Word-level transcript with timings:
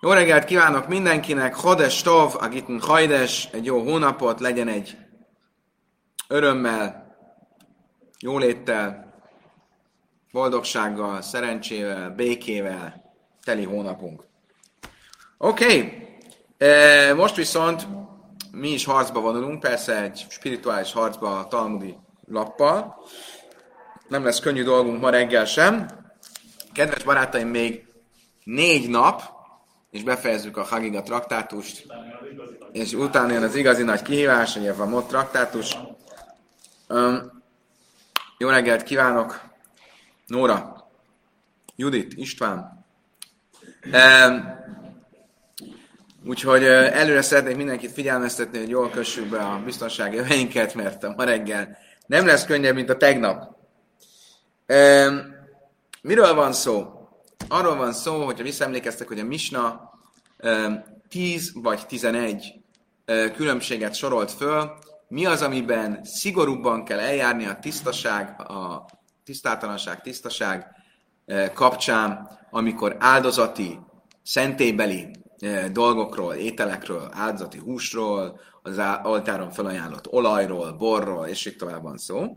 Jó 0.00 0.12
reggelt 0.12 0.44
kívánok 0.44 0.88
mindenkinek, 0.88 1.54
Hades 1.54 2.02
Tov, 2.02 2.34
Agitn 2.40 2.78
Hajdes, 2.78 3.48
egy 3.52 3.64
jó 3.64 3.82
hónapot, 3.82 4.40
legyen 4.40 4.68
egy 4.68 4.96
örömmel, 6.28 7.16
jóléttel, 8.18 9.14
boldogsággal, 10.32 11.22
szerencsével, 11.22 12.10
békével 12.10 13.12
teli 13.44 13.64
hónapunk. 13.64 14.24
Oké, 15.38 15.64
okay. 16.58 17.12
most 17.12 17.36
viszont 17.36 17.86
mi 18.50 18.68
is 18.68 18.84
harcba 18.84 19.20
vonulunk, 19.20 19.60
persze 19.60 20.02
egy 20.02 20.26
spirituális 20.28 20.92
harcba 20.92 21.38
a 21.38 21.48
talmudi 21.48 21.96
lappal. 22.26 23.04
Nem 24.08 24.24
lesz 24.24 24.40
könnyű 24.40 24.62
dolgunk 24.62 25.00
ma 25.00 25.10
reggel 25.10 25.44
sem. 25.44 25.88
Kedves 26.72 27.02
barátaim, 27.02 27.48
még 27.48 27.86
négy 28.44 28.88
nap, 28.88 29.37
és 29.90 30.02
befejezzük 30.02 30.56
a 30.56 30.62
Hagiga 30.62 31.02
traktátust, 31.02 31.86
és 32.72 32.92
utána 32.92 33.32
jön 33.32 33.42
az 33.42 33.54
igazi 33.54 33.82
nagy 33.82 34.02
kihívás, 34.02 34.54
hogy 34.54 34.66
a 34.68 34.84
MOT 34.84 35.08
traktátus. 35.08 35.76
Um, 36.88 37.42
jó 38.38 38.48
reggelt 38.48 38.82
kívánok! 38.82 39.40
Nóra, 40.26 40.88
Judit, 41.76 42.12
István. 42.16 42.86
Um, 43.84 44.56
úgyhogy 46.24 46.64
előre 46.64 47.22
szeretnék 47.22 47.56
mindenkit 47.56 47.92
figyelmeztetni, 47.92 48.58
hogy 48.58 48.68
jól 48.68 48.90
kössük 48.90 49.28
be 49.28 49.38
a 49.38 49.62
biztonsági 49.64 50.16
öveinket, 50.16 50.74
mert 50.74 51.04
a 51.04 51.14
ma 51.16 51.24
reggel 51.24 51.78
nem 52.06 52.26
lesz 52.26 52.46
könnyebb, 52.46 52.74
mint 52.74 52.90
a 52.90 52.96
tegnap. 52.96 53.56
Um, 54.66 55.34
miről 56.02 56.34
van 56.34 56.52
szó? 56.52 56.97
Arról 57.48 57.76
van 57.76 57.92
szó, 57.92 58.24
hogyha 58.24 58.42
visszaemlékeztek, 58.42 59.08
hogy 59.08 59.18
a 59.18 59.24
Misna 59.24 59.90
10 61.08 61.52
vagy 61.54 61.86
11 61.86 62.54
különbséget 63.34 63.94
sorolt 63.94 64.30
föl, 64.30 64.78
mi 65.08 65.26
az, 65.26 65.42
amiben 65.42 66.00
szigorúbban 66.04 66.84
kell 66.84 66.98
eljárni 66.98 67.46
a 67.46 67.58
tisztaság, 67.58 68.40
a 68.40 68.86
tisztátalanság, 69.24 70.00
tisztaság 70.00 70.66
kapcsán, 71.54 72.38
amikor 72.50 72.96
áldozati, 72.98 73.78
szentélybeli 74.22 75.10
dolgokról, 75.72 76.34
ételekről, 76.34 77.08
áldozati 77.12 77.58
húsról, 77.58 78.40
az 78.62 78.80
oltáron 79.02 79.50
felajánlott 79.50 80.12
olajról, 80.12 80.72
borról, 80.72 81.26
és 81.26 81.46
így 81.46 81.56
tovább 81.56 81.82
van 81.82 81.96
szó. 81.96 82.36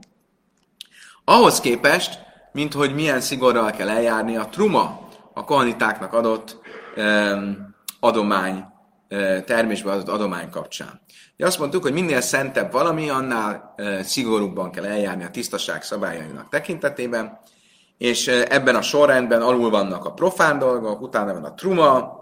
Ahhoz 1.24 1.60
képest, 1.60 2.20
mint 2.52 2.74
hogy 2.74 2.94
milyen 2.94 3.22
szigorral 3.22 3.72
kell 3.72 3.90
eljárni 3.90 4.38
a 4.38 4.46
truma, 4.46 5.08
a 5.34 5.44
kohanitáknak 5.44 6.14
adott 6.14 6.60
um, 6.98 7.76
adomány, 8.00 8.66
uh, 9.10 9.44
termésbe 9.44 9.92
adott 9.92 10.10
adomány 10.10 10.50
kapcsán. 10.50 11.02
Ugye 11.38 11.46
azt 11.46 11.60
mondtuk, 11.60 11.84
hogy 11.84 11.94
minél 11.94 12.22
szentebb 12.22 12.72
valami, 12.72 13.10
annál 13.10 13.74
uh, 13.78 14.00
szigorúbban 14.00 14.72
kell 14.72 14.86
eljárni 14.86 15.24
a 15.24 15.30
tisztaság 15.32 15.84
szabályainak 15.84 16.50
tekintetében, 16.50 17.40
és 17.98 18.28
uh, 18.28 18.46
ebben 18.50 18.76
a 18.76 18.82
sorrendben 18.82 19.42
alul 19.42 19.70
vannak 19.70 20.06
a 20.06 20.14
profán 20.14 20.60
dolgok, 20.60 21.02
utána 21.02 21.34
van 21.34 21.44
a 21.44 21.54
truma, 21.54 22.20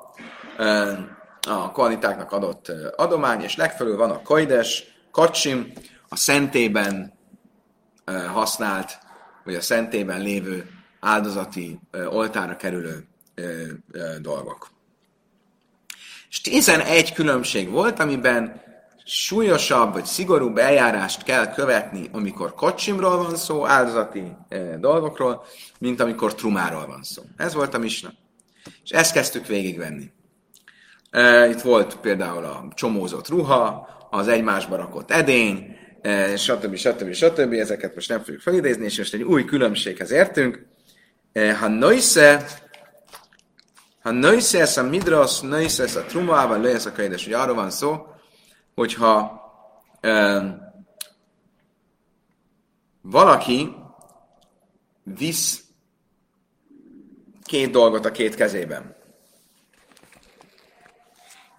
a 1.48 1.72
kohanitáknak 1.72 2.32
adott 2.32 2.72
adomány, 2.96 3.42
és 3.42 3.56
legfelül 3.56 3.98
van 3.98 4.12
a 4.12 4.22
kajdes, 4.22 4.84
kacsim, 5.12 5.72
a 6.10 6.16
szentében 6.16 7.14
használt 8.34 9.00
vagy 9.50 9.58
a 9.58 9.62
szentében 9.62 10.22
lévő 10.22 10.70
áldozati 11.00 11.80
oltára 12.10 12.56
kerülő 12.56 13.08
dolgok. 14.22 14.70
És 16.30 16.42
11 16.42 17.14
különbség 17.14 17.70
volt, 17.70 18.00
amiben 18.00 18.62
súlyosabb 19.06 19.94
vagy 19.94 20.06
szigorúbb 20.06 20.58
eljárást 20.58 21.24
kell 21.24 21.54
követni, 21.54 22.10
amikor 22.12 22.54
kocsimról 22.54 23.18
van 23.18 23.36
szó, 23.36 23.66
áldozati 23.66 24.24
dolgokról, 24.80 25.46
mint 25.80 26.00
amikor 26.00 26.36
trumáról 26.36 26.86
van 26.86 27.04
szó. 27.04 27.24
Ez 27.38 27.54
volt 27.54 27.74
a 27.74 27.78
misna. 27.78 28.14
És 28.84 28.90
ezt 28.90 29.14
kezdtük 29.14 29.46
végigvenni. 29.46 30.12
Itt 31.50 31.62
volt 31.62 31.98
például 31.98 32.46
a 32.46 32.68
csomózott 32.76 33.28
ruha, 33.28 33.88
az 34.12 34.28
egymásba 34.28 34.76
rakott 34.76 35.12
edény, 35.12 35.78
stb. 36.36 36.76
stb. 36.76 37.14
stb. 37.14 37.54
Ezeket 37.54 37.96
most 37.96 38.10
nem 38.10 38.20
fogjuk 38.20 38.42
felidézni, 38.42 38.86
és 38.86 38.98
most 38.98 39.14
egy 39.14 39.24
új 39.24 39.46
különbséghez 39.46 40.12
értünk. 40.12 40.66
E, 41.32 41.56
ha 41.56 41.68
nöjsze, 41.68 42.46
ha 44.02 44.12
nöjsze 44.12 44.60
ez 44.60 44.78
a 44.78 44.84
midras, 44.84 45.40
nöjsze 45.40 45.84
ez 45.84 45.96
a 45.96 46.04
trumával, 46.04 46.62
lesz 46.62 46.86
a 46.86 46.92
kaides. 46.92 47.26
Ugye 47.26 47.38
arról 47.38 47.56
van 47.56 47.70
szó, 47.70 48.08
hogyha 48.76 49.42
um, 50.04 50.62
valaki 53.02 53.76
visz 55.04 55.64
két 57.44 57.72
dolgot 57.72 58.06
a 58.06 58.12
két 58.12 58.36
kezében. 58.36 58.96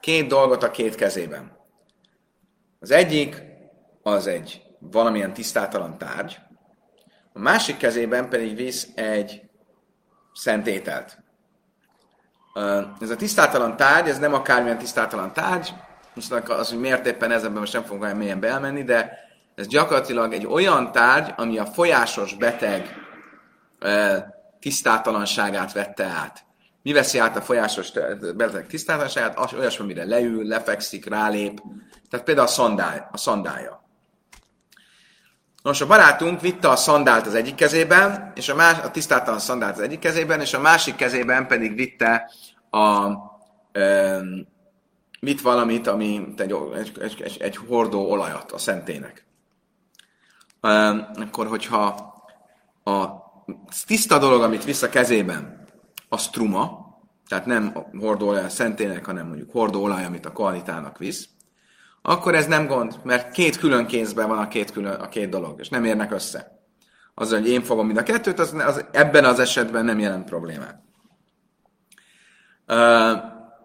Két 0.00 0.28
dolgot 0.28 0.62
a 0.62 0.70
két 0.70 0.94
kezében. 0.94 1.58
Az 2.78 2.90
egyik 2.90 3.49
az 4.10 4.26
egy 4.26 4.62
valamilyen 4.78 5.32
tisztátalan 5.32 5.98
tárgy, 5.98 6.38
a 7.32 7.38
másik 7.38 7.76
kezében 7.76 8.28
pedig 8.28 8.56
visz 8.56 8.88
egy 8.94 9.43
szentételt. 10.34 11.19
Ez 13.00 13.10
a 13.10 13.16
tisztátalan 13.16 13.76
tárgy, 13.76 14.09
ez 14.09 14.19
nem 14.19 14.34
akármilyen 14.34 14.78
tisztátalan 14.78 15.32
tárgy, 15.32 15.75
most 16.15 16.32
az, 16.32 16.69
hogy 16.69 16.81
miért 16.81 17.06
éppen 17.06 17.31
ez, 17.31 17.48
most 17.48 17.72
nem 17.72 17.82
fogunk 17.82 18.03
olyan 18.03 18.16
mélyen 18.16 18.41
beelmenni, 18.41 18.82
de 18.82 19.19
ez 19.54 19.66
gyakorlatilag 19.66 20.32
egy 20.32 20.47
olyan 20.47 20.92
tárgy, 20.92 21.32
ami 21.37 21.59
a 21.59 21.66
folyásos 21.66 22.34
beteg 22.34 22.94
tisztátalanságát 24.60 25.72
vette 25.72 26.04
át. 26.04 26.44
Mi 26.82 26.92
veszi 26.92 27.19
át 27.19 27.37
a 27.37 27.41
folyásos 27.41 27.92
beteg 28.37 28.66
tisztátalanságát? 28.66 29.38
Az 29.38 29.53
olyasmi, 29.53 29.84
amire 29.84 30.04
leül, 30.04 30.47
lefekszik, 30.47 31.09
rálép. 31.09 31.62
Tehát 32.10 32.27
például 32.27 32.47
a, 32.47 32.50
szandály, 32.50 33.03
a 33.12 33.16
szandája. 33.16 33.79
Nos, 35.62 35.81
a 35.81 35.87
barátunk 35.87 36.41
vitte 36.41 36.69
a 36.69 36.76
szandált 36.76 37.26
az 37.26 37.34
egyik 37.34 37.54
kezében, 37.54 38.32
és 38.34 38.48
a, 38.48 38.54
más, 38.54 38.78
a 38.78 38.91
tisztátalan 38.91 39.41
szandált 39.41 39.76
az 39.76 39.82
egyik 39.82 39.98
kezében, 39.98 40.41
és 40.41 40.54
a 40.54 40.60
másik 40.60 40.94
kezében 40.94 41.47
pedig 41.47 41.75
vitte 41.75 42.31
a, 42.71 43.06
e, 43.72 44.21
mit 45.21 45.41
valamit, 45.41 45.87
ami 45.87 46.34
egy, 46.37 46.54
egy, 47.00 47.21
egy, 47.22 47.37
egy 47.41 47.56
hordó 47.56 48.10
olajat 48.10 48.53
a 48.53 48.59
szentének. 48.59 49.26
E, 50.60 50.88
akkor, 51.15 51.47
hogyha 51.47 52.15
a 52.84 53.06
tiszta 53.87 54.19
dolog, 54.19 54.42
amit 54.42 54.65
visz 54.65 54.82
a 54.82 54.88
kezében, 54.88 55.65
az 56.09 56.28
truma, 56.28 56.88
tehát 57.28 57.47
nem 57.47 57.72
hordó 57.98 58.28
olaj 58.28 58.44
a 58.44 58.48
szentének, 58.48 59.04
hanem 59.04 59.27
mondjuk 59.27 59.50
hordó 59.50 59.82
olaj, 59.82 60.04
amit 60.04 60.27
a 60.27 60.32
koalitának 60.32 60.98
visz, 60.98 61.28
akkor 62.02 62.34
ez 62.34 62.46
nem 62.46 62.66
gond, 62.66 63.00
mert 63.02 63.32
két 63.32 63.56
külön 63.56 63.86
kézben 63.86 64.28
van 64.28 64.38
a 64.38 64.48
két, 64.48 64.70
külön, 64.70 64.92
a 64.92 65.08
két 65.08 65.28
dolog, 65.28 65.60
és 65.60 65.68
nem 65.68 65.84
érnek 65.84 66.12
össze. 66.12 66.58
Az, 67.14 67.30
hogy 67.30 67.48
én 67.48 67.62
fogom 67.62 67.86
mind 67.86 67.98
a 67.98 68.02
kettőt, 68.02 68.38
az, 68.38 68.54
az 68.66 68.84
ebben 68.92 69.24
az 69.24 69.38
esetben 69.38 69.84
nem 69.84 69.98
jelent 69.98 70.28
problémát. 70.28 70.78
Uh, 72.68 73.18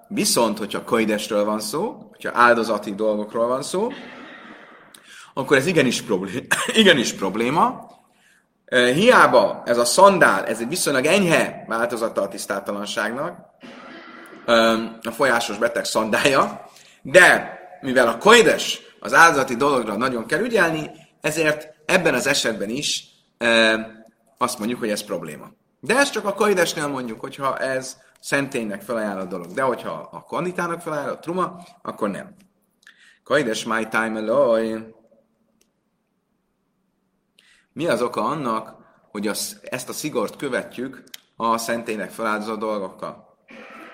viszont, 0.07 0.57
hogyha 0.57 0.83
kaidesről 0.83 1.45
van 1.45 1.59
szó, 1.59 2.07
hogyha 2.09 2.31
áldozati 2.33 2.95
dolgokról 2.95 3.47
van 3.47 3.63
szó, 3.63 3.87
akkor 5.33 5.57
ez 5.57 5.65
igenis 5.65 6.01
probléma. 6.01 6.45
igenis 6.81 7.13
probléma. 7.13 7.87
Uh, 8.71 8.89
hiába 8.89 9.63
ez 9.65 9.77
a 9.77 9.85
szandál, 9.85 10.45
ez 10.45 10.59
egy 10.59 10.67
viszonylag 10.67 11.05
enyhe 11.05 11.65
változata 11.67 12.21
a 12.21 12.27
tisztátalanságnak, 12.27 13.39
uh, 14.47 14.81
a 15.03 15.11
folyásos 15.11 15.57
beteg 15.57 15.85
szandája, 15.85 16.65
de 17.01 17.55
mivel 17.81 18.07
a 18.07 18.17
koides 18.17 18.81
az 18.99 19.13
áldozati 19.13 19.55
dologra 19.55 19.95
nagyon 19.95 20.25
kell 20.25 20.41
ügyelni, 20.41 20.91
ezért 21.21 21.73
ebben 21.85 22.13
az 22.13 22.27
esetben 22.27 22.69
is 22.69 23.05
e, 23.37 23.79
azt 24.37 24.57
mondjuk, 24.57 24.79
hogy 24.79 24.89
ez 24.89 25.03
probléma. 25.03 25.51
De 25.79 25.97
ez 25.97 26.09
csak 26.09 26.25
a 26.25 26.33
koidesnél 26.33 26.87
mondjuk, 26.87 27.19
hogyha 27.19 27.57
ez 27.57 27.97
szenténynek 28.19 28.81
felajánlott 28.81 29.29
dolog. 29.29 29.47
De 29.51 29.61
hogyha 29.61 30.09
a 30.11 30.23
kanditának 30.23 30.81
felajánlott 30.81 31.21
truma, 31.21 31.57
akkor 31.81 32.09
nem. 32.09 32.35
Koides 33.23 33.63
my 33.63 33.87
time 33.87 34.19
alone. 34.19 34.85
Mi 37.73 37.87
az 37.87 38.01
oka 38.01 38.21
annak, 38.21 38.75
hogy 39.11 39.27
az, 39.27 39.59
ezt 39.63 39.89
a 39.89 39.93
szigort 39.93 40.35
követjük 40.35 41.03
a 41.35 41.57
szentélynek 41.57 42.11
feláldozott 42.11 42.59
dolgokkal? 42.59 43.37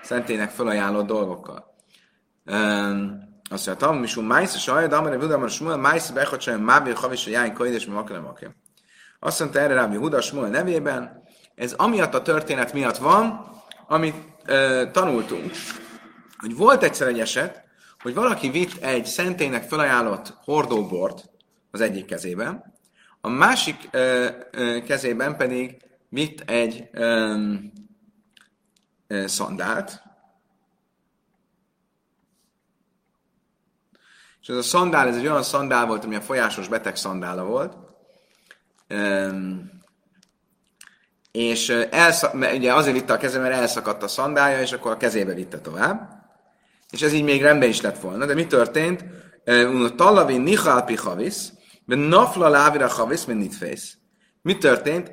Szentélynek 0.01 0.49
felajánlott 0.49 1.07
dolgokkal. 1.07 1.75
Um, 2.45 3.30
azt 3.51 3.67
mondja, 3.67 3.87
Tam, 3.87 3.97
misum 3.97 4.25
májsz, 4.25 4.55
és 4.55 4.67
ajad, 4.67 4.93
amire 4.93 5.15
Huda, 5.15 5.47
Smuel, 5.47 5.77
májsz, 5.77 6.09
bechot 6.09 6.41
sem, 6.41 6.61
mábél, 6.61 6.93
havis, 6.93 7.25
jány, 7.25 7.53
koides, 7.53 7.85
mi 7.85 7.93
makele, 7.93 8.19
makele. 8.19 8.55
Azt 9.19 9.39
mondta 9.39 9.59
erre 9.59 9.73
Rábi 9.73 9.95
Huda 9.95 10.21
Smuel 10.21 10.49
nevében, 10.49 11.23
ez 11.55 11.73
amiatt 11.73 12.13
a 12.13 12.21
történet 12.21 12.73
miatt 12.73 12.97
van, 12.97 13.51
amit 13.87 14.15
e, 14.45 14.91
tanultunk, 14.91 15.51
hogy 16.37 16.55
volt 16.55 16.83
egyszer 16.83 17.07
egy 17.07 17.19
eset, 17.19 17.63
hogy 18.01 18.13
valaki 18.13 18.49
vitt 18.49 18.83
egy 18.83 19.05
szentének 19.05 19.63
felajánlott 19.63 20.33
hordóbort 20.43 21.29
az 21.71 21.81
egyik 21.81 22.05
kezében, 22.05 22.73
a 23.21 23.29
másik 23.29 23.89
ö, 23.91 24.27
ö, 24.51 24.83
kezében 24.83 25.37
pedig 25.37 25.77
vitt 26.09 26.49
egy 26.49 26.89
ö, 26.91 27.35
ö, 29.07 29.27
szandált, 29.27 30.01
és 34.40 34.40
ez 34.51 34.57
a 34.57 34.61
szandál, 34.61 35.07
ez 35.07 35.15
egy 35.15 35.27
olyan 35.27 35.43
szandál 35.43 35.85
volt, 35.85 36.05
ami 36.05 36.15
a 36.15 36.21
folyásos 36.21 36.67
beteg 36.67 36.95
szandála 36.95 37.43
volt, 37.43 37.73
és 41.31 41.69
elszak, 41.89 42.33
ugye 42.33 42.73
azért 42.73 42.95
vitte 42.95 43.13
a 43.13 43.17
kezében, 43.17 43.47
mert 43.47 43.61
elszakadt 43.61 44.03
a 44.03 44.07
szandálja, 44.07 44.61
és 44.61 44.71
akkor 44.71 44.91
a 44.91 44.97
kezébe 44.97 45.33
vitte 45.33 45.59
tovább 45.59 46.21
és 46.91 47.01
ez 47.01 47.13
így 47.13 47.23
még 47.23 47.41
rendben 47.41 47.69
is 47.69 47.81
lett 47.81 47.99
volna. 47.99 48.25
De 48.25 48.33
mi 48.33 48.47
történt? 48.47 49.05
Tallavi 49.95 50.37
nichal 50.37 50.83
pichavis, 50.83 51.35
de 51.85 51.95
nafla 51.95 52.47
lávira 52.47 52.87
chavis, 52.87 53.25
mint 53.25 53.39
nitfész. 53.39 53.97
Mi 54.41 54.57
történt? 54.57 55.11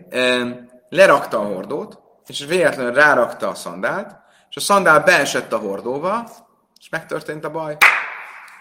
Lerakta 0.88 1.38
a 1.38 1.44
hordót, 1.44 1.98
és 2.26 2.44
véletlenül 2.44 2.92
rárakta 2.92 3.48
a 3.48 3.54
szandált, 3.54 4.16
és 4.50 4.56
a 4.56 4.60
szandál 4.60 5.00
beesett 5.00 5.52
a 5.52 5.58
hordóba, 5.58 6.30
és 6.80 6.88
megtörtént 6.88 7.44
a 7.44 7.50
baj. 7.50 7.76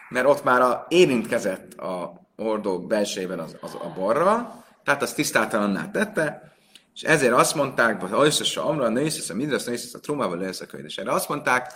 Mert 0.10 0.26
ott 0.26 0.44
már 0.44 0.62
a, 0.62 0.86
érintkezett 0.90 1.74
a 1.74 2.22
hordó 2.36 2.80
belsejében 2.80 3.40
az, 3.40 3.56
az 3.62 3.76
a 3.76 3.94
borral, 3.96 4.66
tehát 4.84 5.02
az 5.02 5.14
tisztátalanná 5.14 5.92
tette, 5.92 6.56
és 6.94 7.02
ezért 7.04 7.34
azt 7.34 7.56
mondták, 7.56 8.02
hogy 8.02 8.26
összes 8.26 8.58
a 8.58 8.68
amra, 8.68 8.90
nősz, 8.90 9.30
a 9.30 9.34
midrasz, 9.34 9.66
nősz, 9.66 9.94
a 9.94 10.00
trumával, 10.00 10.38
nősz 10.38 10.62
a 10.62 10.66
könyv. 10.66 10.86
És 10.86 10.98
erre 10.98 11.12
azt 11.12 11.30
mondták, 11.30 11.74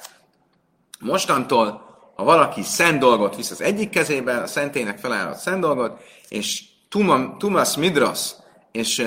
Mostantól, 1.00 1.90
ha 2.16 2.24
valaki 2.24 2.62
szent 2.62 3.00
dolgot 3.00 3.36
visz 3.36 3.52
az 3.52 3.62
egyik 3.62 3.90
kezében, 3.90 4.42
a 4.42 4.48
szentének 4.48 4.98
felállott 4.98 5.38
szent 5.38 5.62
dolgot, 5.62 6.02
és 6.30 6.64
Tumas 7.38 7.76
Midras, 7.76 8.34
és 8.72 9.04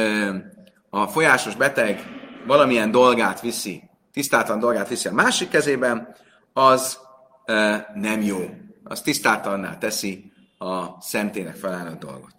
a 0.91 1.07
folyásos 1.07 1.57
beteg 1.57 2.07
valamilyen 2.47 2.91
dolgát 2.91 3.41
viszi, 3.41 3.83
tisztátlan 4.13 4.59
dolgát 4.59 4.89
viszi 4.89 5.09
a 5.09 5.13
másik 5.13 5.49
kezében, 5.49 6.17
az 6.53 6.99
e, 7.45 7.91
nem 7.95 8.23
jó. 8.23 8.39
Az 8.85 9.01
tisztátalanná 9.01 9.79
teszi 9.79 10.33
a 10.59 11.01
szentének 11.01 11.57
felállott 11.57 11.99
dolgot. 11.99 12.35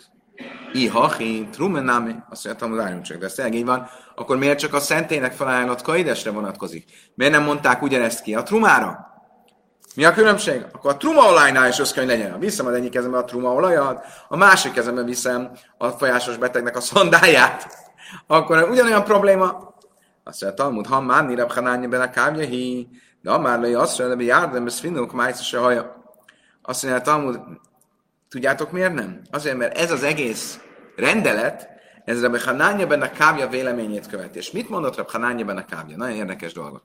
Ihachi, 0.73 1.47
trumenami, 1.51 2.15
azt 2.29 2.45
mondja, 2.45 2.67
hogy 2.67 2.77
várjunk 2.77 3.03
csak, 3.03 3.17
de 3.17 3.25
ez 3.25 3.53
így 3.53 3.65
van, 3.65 3.87
akkor 4.15 4.37
miért 4.37 4.59
csak 4.59 4.73
a 4.73 4.79
szentének 4.79 5.33
felállott 5.33 5.81
kaidesre 5.81 6.31
vonatkozik? 6.31 6.85
Miért 7.15 7.33
nem 7.33 7.43
mondták 7.43 7.81
ugyanezt 7.81 8.21
ki 8.21 8.35
a 8.35 8.43
trumára? 8.43 9.13
Mi 9.95 10.05
a 10.05 10.13
különbség? 10.13 10.65
Akkor 10.71 10.91
a 10.91 10.97
trumaolajnál 10.97 11.67
is 11.67 11.79
össz 11.79 11.95
legyen. 11.95 12.39
Viszem 12.39 12.65
az 12.65 12.73
egyik 12.73 12.91
kezembe 12.91 13.17
a 13.17 13.23
trumaolajat, 13.23 14.05
a 14.27 14.37
másik 14.37 14.71
kezembe 14.71 15.03
viszem 15.03 15.51
a 15.77 15.87
folyásos 15.87 16.37
betegnek 16.37 16.75
a 16.75 16.81
szondáját. 16.81 17.67
Akkor 18.27 18.69
ugyanolyan 18.69 19.03
probléma. 19.03 19.73
Azt 20.23 20.41
mondja, 20.41 20.63
Talmud, 20.63 20.87
ha 20.87 21.01
már 21.01 21.25
nirab 21.25 21.51
hanányi 21.51 21.87
bele 21.87 22.09
kávjahi, 22.09 22.89
de 23.21 23.37
már 23.37 23.59
lőj 23.59 23.73
azt 23.73 23.97
mondja, 23.99 24.15
hogy 24.15 24.25
járdem, 24.25 24.65
ez 24.65 24.79
finnuk, 24.79 25.13
májsz 25.13 25.41
se 25.41 25.57
haja. 25.57 26.04
Azt 26.65 26.83
mondja, 26.83 27.01
Talmud, 27.01 27.39
tudjátok 28.29 28.71
miért 28.71 28.93
nem? 28.93 29.21
Azért, 29.31 29.57
mert 29.57 29.77
ez 29.77 29.91
az 29.91 30.03
egész 30.03 30.59
rendelet, 30.95 31.69
ez 32.05 32.21
Rabbi 32.21 32.39
Hanánya 32.39 32.87
benne 32.87 33.11
kávja 33.11 33.47
véleményét 33.47 34.07
követi. 34.07 34.37
És 34.37 34.51
mit 34.51 34.69
mondott 34.69 34.95
Rabbi 34.95 35.11
Hanánya 35.11 35.45
benne 35.45 35.65
kávja? 35.65 35.97
Nagyon 35.97 36.15
érdekes 36.15 36.53
dolgot. 36.53 36.83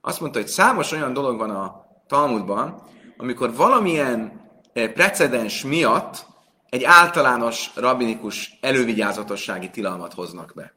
Azt 0.00 0.20
mondta, 0.20 0.38
hogy 0.38 0.48
számos 0.48 0.92
olyan 0.92 1.12
dolog 1.12 1.38
van 1.38 1.50
a 1.50 1.84
Talmudban, 2.06 2.82
amikor 3.16 3.54
valamilyen 3.54 4.40
eh, 4.72 4.88
precedens 4.88 5.64
miatt 5.64 6.26
egy 6.68 6.84
általános 6.84 7.70
rabinikus 7.74 8.58
elővigyázatossági 8.60 9.70
tilalmat 9.70 10.12
hoznak 10.12 10.52
be. 10.54 10.74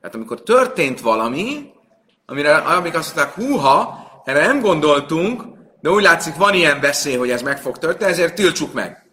Tehát 0.00 0.14
amikor 0.14 0.42
történt 0.42 1.00
valami, 1.00 1.70
amire 2.26 2.56
amik 2.56 2.94
azt 2.94 3.16
mondták, 3.16 3.34
húha, 3.34 4.06
erre 4.24 4.46
nem 4.46 4.60
gondoltunk, 4.60 5.55
de 5.80 5.90
úgy 5.90 6.02
látszik, 6.02 6.34
van 6.34 6.54
ilyen 6.54 6.80
veszély, 6.80 7.16
hogy 7.16 7.30
ez 7.30 7.42
meg 7.42 7.60
fog 7.60 7.78
történni, 7.78 8.10
ezért 8.10 8.34
tiltsuk 8.34 8.72
meg. 8.72 9.10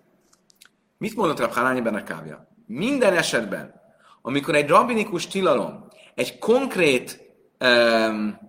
Mit 0.98 1.16
mondott 1.16 1.40
Rab 1.40 1.54
Halányi 1.54 1.82
Benekávja? 1.82 2.48
Minden 2.66 3.14
esetben, 3.14 3.74
amikor 4.22 4.56
egy 4.56 4.68
rabinikus 4.68 5.28
tilalom 5.28 5.88
egy 6.16 6.40
konkrét 6.40 7.20
um, 7.60 8.40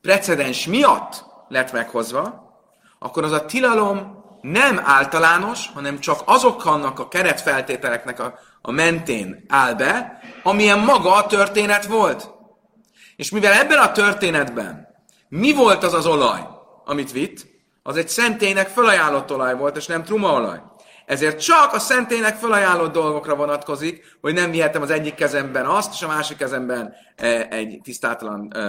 precedens 0.00 0.66
miatt 0.66 1.24
lett 1.48 1.72
meghozva, 1.72 2.50
akkor 2.98 3.24
az 3.24 3.32
a 3.32 3.44
tilalom 3.44 4.24
nem 4.40 4.80
általános, 4.84 5.70
hanem 5.74 5.98
csak 5.98 6.20
azoknak 6.24 6.98
a 6.98 7.08
keretfeltételeknek 7.08 8.20
a, 8.20 8.38
a 8.62 8.70
mentén 8.70 9.44
áll 9.48 9.74
be, 9.74 10.20
amilyen 10.42 10.78
maga 10.78 11.14
a 11.14 11.26
történet 11.26 11.86
volt. 11.86 12.30
És 13.16 13.30
mivel 13.30 13.52
ebben 13.52 13.78
a 13.78 13.92
történetben 13.92 14.88
mi 15.28 15.52
volt 15.52 15.82
az 15.82 15.94
az 15.94 16.06
olaj, 16.06 16.40
amit 16.84 17.12
vitt, 17.12 17.46
az 17.82 17.96
egy 17.96 18.08
szentének 18.08 18.68
felajánlott 18.68 19.32
olaj 19.32 19.54
volt, 19.54 19.76
és 19.76 19.86
nem 19.86 20.04
trumaolaj. 20.04 20.62
Ezért 21.06 21.42
csak 21.42 21.72
a 21.72 21.78
szentének 21.78 22.36
felajánlott 22.36 22.92
dolgokra 22.92 23.36
vonatkozik, 23.36 24.16
hogy 24.20 24.34
nem 24.34 24.50
vihetem 24.50 24.82
az 24.82 24.90
egyik 24.90 25.14
kezemben 25.14 25.66
azt, 25.66 25.92
és 25.92 26.02
a 26.02 26.06
másik 26.06 26.36
kezemben 26.36 26.94
e, 27.16 27.46
egy 27.50 27.80
tisztátalan 27.82 28.52
e, 28.52 28.60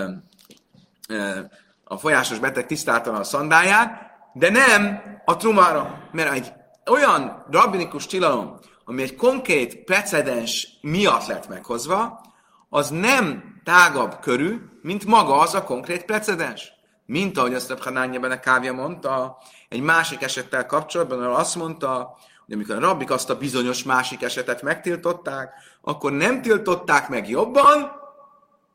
e, 1.15 1.49
a 1.83 1.97
folyásos 1.97 2.39
beteg 2.39 2.65
tisztáltalan 2.65 3.19
a 3.19 3.23
szandáját, 3.23 4.11
de 4.33 4.49
nem 4.49 5.01
a 5.25 5.37
trumára, 5.37 6.09
mert 6.11 6.31
egy 6.33 6.53
olyan 6.91 7.45
rabbinikus 7.51 8.05
tilalom, 8.05 8.59
ami 8.85 9.01
egy 9.01 9.15
konkrét 9.15 9.83
precedens 9.83 10.67
miatt 10.81 11.25
lett 11.27 11.47
meghozva, 11.47 12.21
az 12.69 12.89
nem 12.89 13.43
tágabb 13.63 14.19
körű, 14.19 14.57
mint 14.81 15.05
maga 15.05 15.39
az 15.39 15.53
a 15.53 15.63
konkrét 15.63 16.05
precedens. 16.05 16.72
Mint 17.05 17.37
ahogy 17.37 17.53
azt 17.53 17.71
a 17.71 17.77
Hanányában 17.81 18.31
a 18.31 18.39
kávja 18.39 18.73
mondta, 18.73 19.37
egy 19.69 19.81
másik 19.81 20.21
esettel 20.21 20.65
kapcsolatban, 20.65 21.23
ahol 21.23 21.35
azt 21.35 21.55
mondta, 21.55 22.17
hogy 22.45 22.53
amikor 22.53 22.75
a 22.75 22.79
rabbik 22.79 23.11
azt 23.11 23.29
a 23.29 23.37
bizonyos 23.37 23.83
másik 23.83 24.21
esetet 24.21 24.61
megtiltották, 24.61 25.53
akkor 25.81 26.11
nem 26.11 26.41
tiltották 26.41 27.09
meg 27.09 27.29
jobban, 27.29 27.91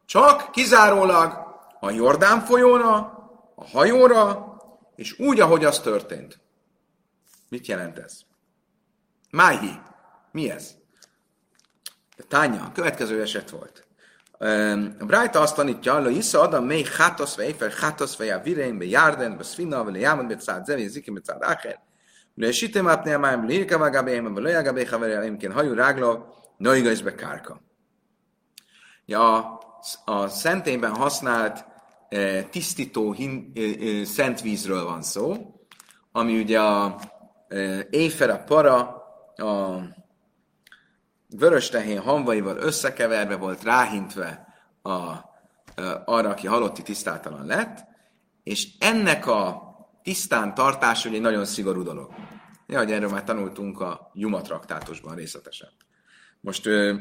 csak 0.06 0.50
kizárólag 0.50 1.46
a 1.80 1.90
Jordán 1.90 2.40
folyóra, 2.40 2.96
a 3.54 3.69
hajóra, 3.69 4.47
és 4.97 5.18
úgy, 5.18 5.40
ahogy 5.40 5.64
az 5.64 5.80
történt. 5.80 6.40
Mit 7.49 7.66
jelent 7.66 7.99
ez? 7.99 8.20
Máhi. 9.30 9.80
Mi 10.32 10.50
ez? 10.50 10.76
Tánya, 12.28 12.64
a 12.64 12.73
következő 12.73 13.20
eset 13.23 13.50
volt. 13.50 13.88
A 14.99 15.04
Brájta 15.04 15.40
azt 15.40 15.54
tanítja, 15.54 16.02
hogy 16.02 16.16
Isza 16.16 16.40
Adam 16.40 16.64
mely 16.64 16.85
hátosz 16.97 17.37
ve 17.37 17.47
éfer 17.47 17.73
hátosz 17.73 18.16
ve 18.16 18.35
a 18.35 18.40
virein 18.40 18.78
be 18.78 18.85
járden, 18.85 19.37
be 19.37 19.42
szfinna, 19.42 19.85
ve 19.85 19.99
jámad 19.99 20.26
be 20.26 20.37
cád 20.37 20.64
zevi, 20.64 20.88
zikim 20.88 21.14
be 21.14 21.21
cád 21.21 21.42
ácher. 21.42 21.80
Le 22.35 22.52
sitem 22.52 22.88
átné 22.88 23.12
a 23.12 23.18
májam, 23.18 23.47
lírka 23.47 23.78
vágábéhem, 23.78 24.35
ve 24.35 24.40
löjágábé 24.40 24.85
haverjálimként 24.85 25.52
hajú 25.52 25.75
rágla, 25.75 26.35
nőiga 26.57 26.90
is 26.90 27.02
be 27.02 27.14
kárka. 27.14 27.61
Ja, 29.07 29.59
a 30.04 30.28
szentélyben 30.28 30.95
használt 30.95 31.66
Eh, 32.09 32.45
tisztító 32.50 33.12
hin, 33.12 33.52
eh, 33.54 33.62
eh, 33.64 34.04
szent 34.04 34.40
vízről 34.40 34.85
van 34.85 35.02
szó, 35.02 35.37
ami 36.12 36.40
ugye 36.40 36.61
a 36.61 36.99
éfer, 37.90 38.30
a 38.30 38.38
para, 38.38 38.78
a 39.37 39.80
vörös 41.37 41.68
tehén 41.68 42.00
hamvaival 42.00 42.56
összekeverve 42.56 43.37
volt 43.37 43.62
ráhintve 43.62 44.47
a, 44.82 45.14
arra, 46.04 46.30
aki 46.30 46.47
halotti 46.47 46.82
tisztátalan 46.82 47.47
lett, 47.47 47.87
és 48.42 48.68
ennek 48.78 49.26
a 49.26 49.62
tisztán 50.02 50.54
tartás 50.54 51.04
egy 51.04 51.20
nagyon 51.20 51.44
szigorú 51.44 51.82
dolog. 51.82 52.14
Ja, 52.66 52.78
hogy 52.78 52.92
erről 52.92 53.11
már 53.11 53.25
tanultunk 53.25 53.80
a 53.80 54.11
Juma 54.14 54.40
traktátusban 54.40 55.14
részletesen. 55.14 55.68
Most 56.40 56.66
ö, 56.66 56.94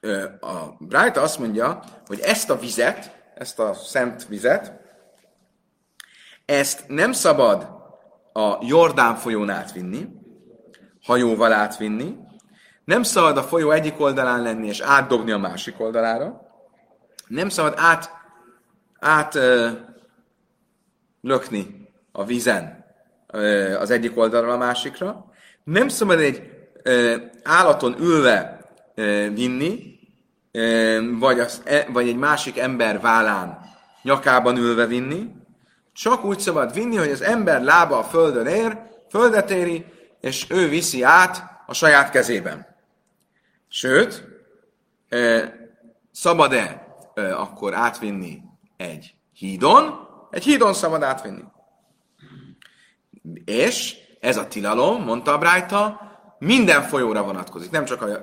ö, 0.00 0.24
a 0.40 0.76
Bright 0.78 1.16
azt 1.16 1.38
mondja, 1.38 1.82
hogy 2.06 2.20
ezt 2.20 2.50
a 2.50 2.58
vizet, 2.58 3.32
ezt 3.34 3.58
a 3.58 3.74
szent 3.74 4.26
vizet, 4.26 4.80
ezt 6.44 6.84
nem 6.88 7.12
szabad 7.12 7.68
a 8.32 8.58
Jordán 8.60 9.16
folyón 9.16 9.50
átvinni, 9.50 10.08
hajóval 11.02 11.52
átvinni, 11.52 12.16
nem 12.84 13.02
szabad 13.02 13.36
a 13.36 13.42
folyó 13.42 13.70
egyik 13.70 14.00
oldalán 14.00 14.42
lenni 14.42 14.66
és 14.66 14.80
átdobni 14.80 15.30
a 15.30 15.38
másik 15.38 15.80
oldalára, 15.80 16.40
nem 17.26 17.48
szabad 17.48 17.74
át, 17.76 18.10
át 18.98 19.34
ö, 19.34 19.68
lökni 21.20 21.88
a 22.12 22.24
vízen 22.24 22.84
ö, 23.26 23.76
az 23.78 23.90
egyik 23.90 24.16
oldalra 24.16 24.52
a 24.52 24.56
másikra, 24.56 25.24
nem 25.64 25.88
szabad 25.88 26.20
egy 26.20 26.50
ö, 26.82 27.16
állaton 27.42 27.96
ülve 28.00 28.60
ö, 28.94 29.28
vinni, 29.30 29.92
vagy, 31.18 31.40
az, 31.40 31.62
e, 31.64 31.86
vagy 31.92 32.08
egy 32.08 32.16
másik 32.16 32.58
ember 32.58 33.00
vállán 33.00 33.58
nyakában 34.02 34.56
ülve 34.56 34.86
vinni, 34.86 35.30
csak 35.92 36.24
úgy 36.24 36.38
szabad 36.38 36.72
vinni, 36.72 36.96
hogy 36.96 37.10
az 37.10 37.22
ember 37.22 37.62
lába 37.62 37.98
a 37.98 38.02
földön 38.02 38.46
ér, 38.46 38.78
földet 39.10 39.50
éri, 39.50 39.84
és 40.20 40.46
ő 40.50 40.68
viszi 40.68 41.02
át 41.02 41.64
a 41.66 41.74
saját 41.74 42.10
kezében. 42.10 42.71
Sőt, 43.74 44.24
szabad-e 46.10 46.86
akkor 47.14 47.74
átvinni 47.74 48.42
egy 48.76 49.14
hídon? 49.32 50.08
Egy 50.30 50.44
hídon 50.44 50.74
szabad 50.74 51.02
átvinni. 51.02 51.42
És 53.44 53.96
ez 54.20 54.36
a 54.36 54.48
tilalom, 54.48 55.02
mondta 55.02 55.32
a 55.32 55.38
Brájta, 55.38 56.00
minden 56.38 56.82
folyóra 56.82 57.22
vonatkozik, 57.22 57.70
nem 57.70 57.84
csak 57.84 58.02
a 58.02 58.20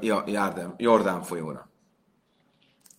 Jordán 0.77 1.21
folyóra. 1.21 1.69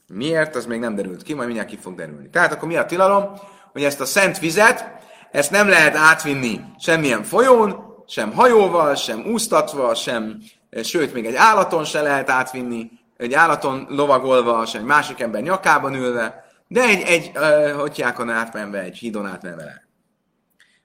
Miért, 0.07 0.55
az 0.55 0.67
még 0.67 0.81
nem 0.81 0.95
derült 0.95 1.23
ki, 1.23 1.35
majd 1.35 1.47
mindjárt 1.47 1.71
ki 1.71 1.77
fog 1.77 1.95
derülni. 1.95 2.31
Tehát 2.31 2.53
akkor 2.53 2.69
mi 2.69 2.77
a 2.77 2.87
tilalom? 2.87 3.33
Hogy 3.73 3.85
ezt 3.85 4.01
a 4.01 4.05
szent 4.05 4.39
vizet, 4.39 4.85
ezt 5.31 5.51
nem 5.51 5.69
lehet 5.69 5.97
átvinni 5.97 6.61
semmilyen 6.79 7.23
folyón, 7.23 7.89
sem 8.07 8.33
hajóval, 8.33 8.95
sem 8.95 9.25
úsztatva, 9.27 9.95
sem, 9.95 10.43
sőt, 10.83 11.13
még 11.13 11.27
egy 11.27 11.35
állaton 11.35 11.85
se 11.85 12.03
lehet 12.03 12.31
átvinni, 12.31 12.91
egy 13.17 13.33
állaton 13.33 13.87
lovagolva, 13.89 14.67
sem 14.67 14.81
egy 14.81 14.87
másik 14.87 15.21
ember 15.21 15.43
nyakában 15.43 15.95
ülve, 15.95 16.45
de 16.69 16.83
egy, 16.83 17.03
egy 17.03 17.31
uh, 17.35 17.71
hotyákon 17.71 18.31
átmenve, 18.31 18.81
egy 18.81 18.97
hídon 18.97 19.27
átmenve 19.27 19.65
lehet. 19.65 19.89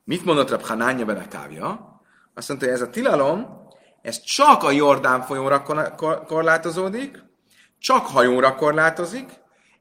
Mit 0.04 0.26
mondott 0.26 0.50
Rab 0.50 0.66
Hanánja 0.66 1.06
Belekávja? 1.06 2.00
Azt 2.34 2.48
mondta, 2.48 2.66
hogy 2.66 2.76
ez 2.76 2.82
a 2.82 2.90
tilalom, 2.90 3.64
ez 4.02 4.22
csak 4.22 4.64
a 4.64 4.72
Jordán 4.72 5.22
folyóra 5.22 5.64
korlátozódik, 6.28 7.24
csak 7.80 8.06
hajóra 8.06 8.56
korlátozik, 8.56 9.30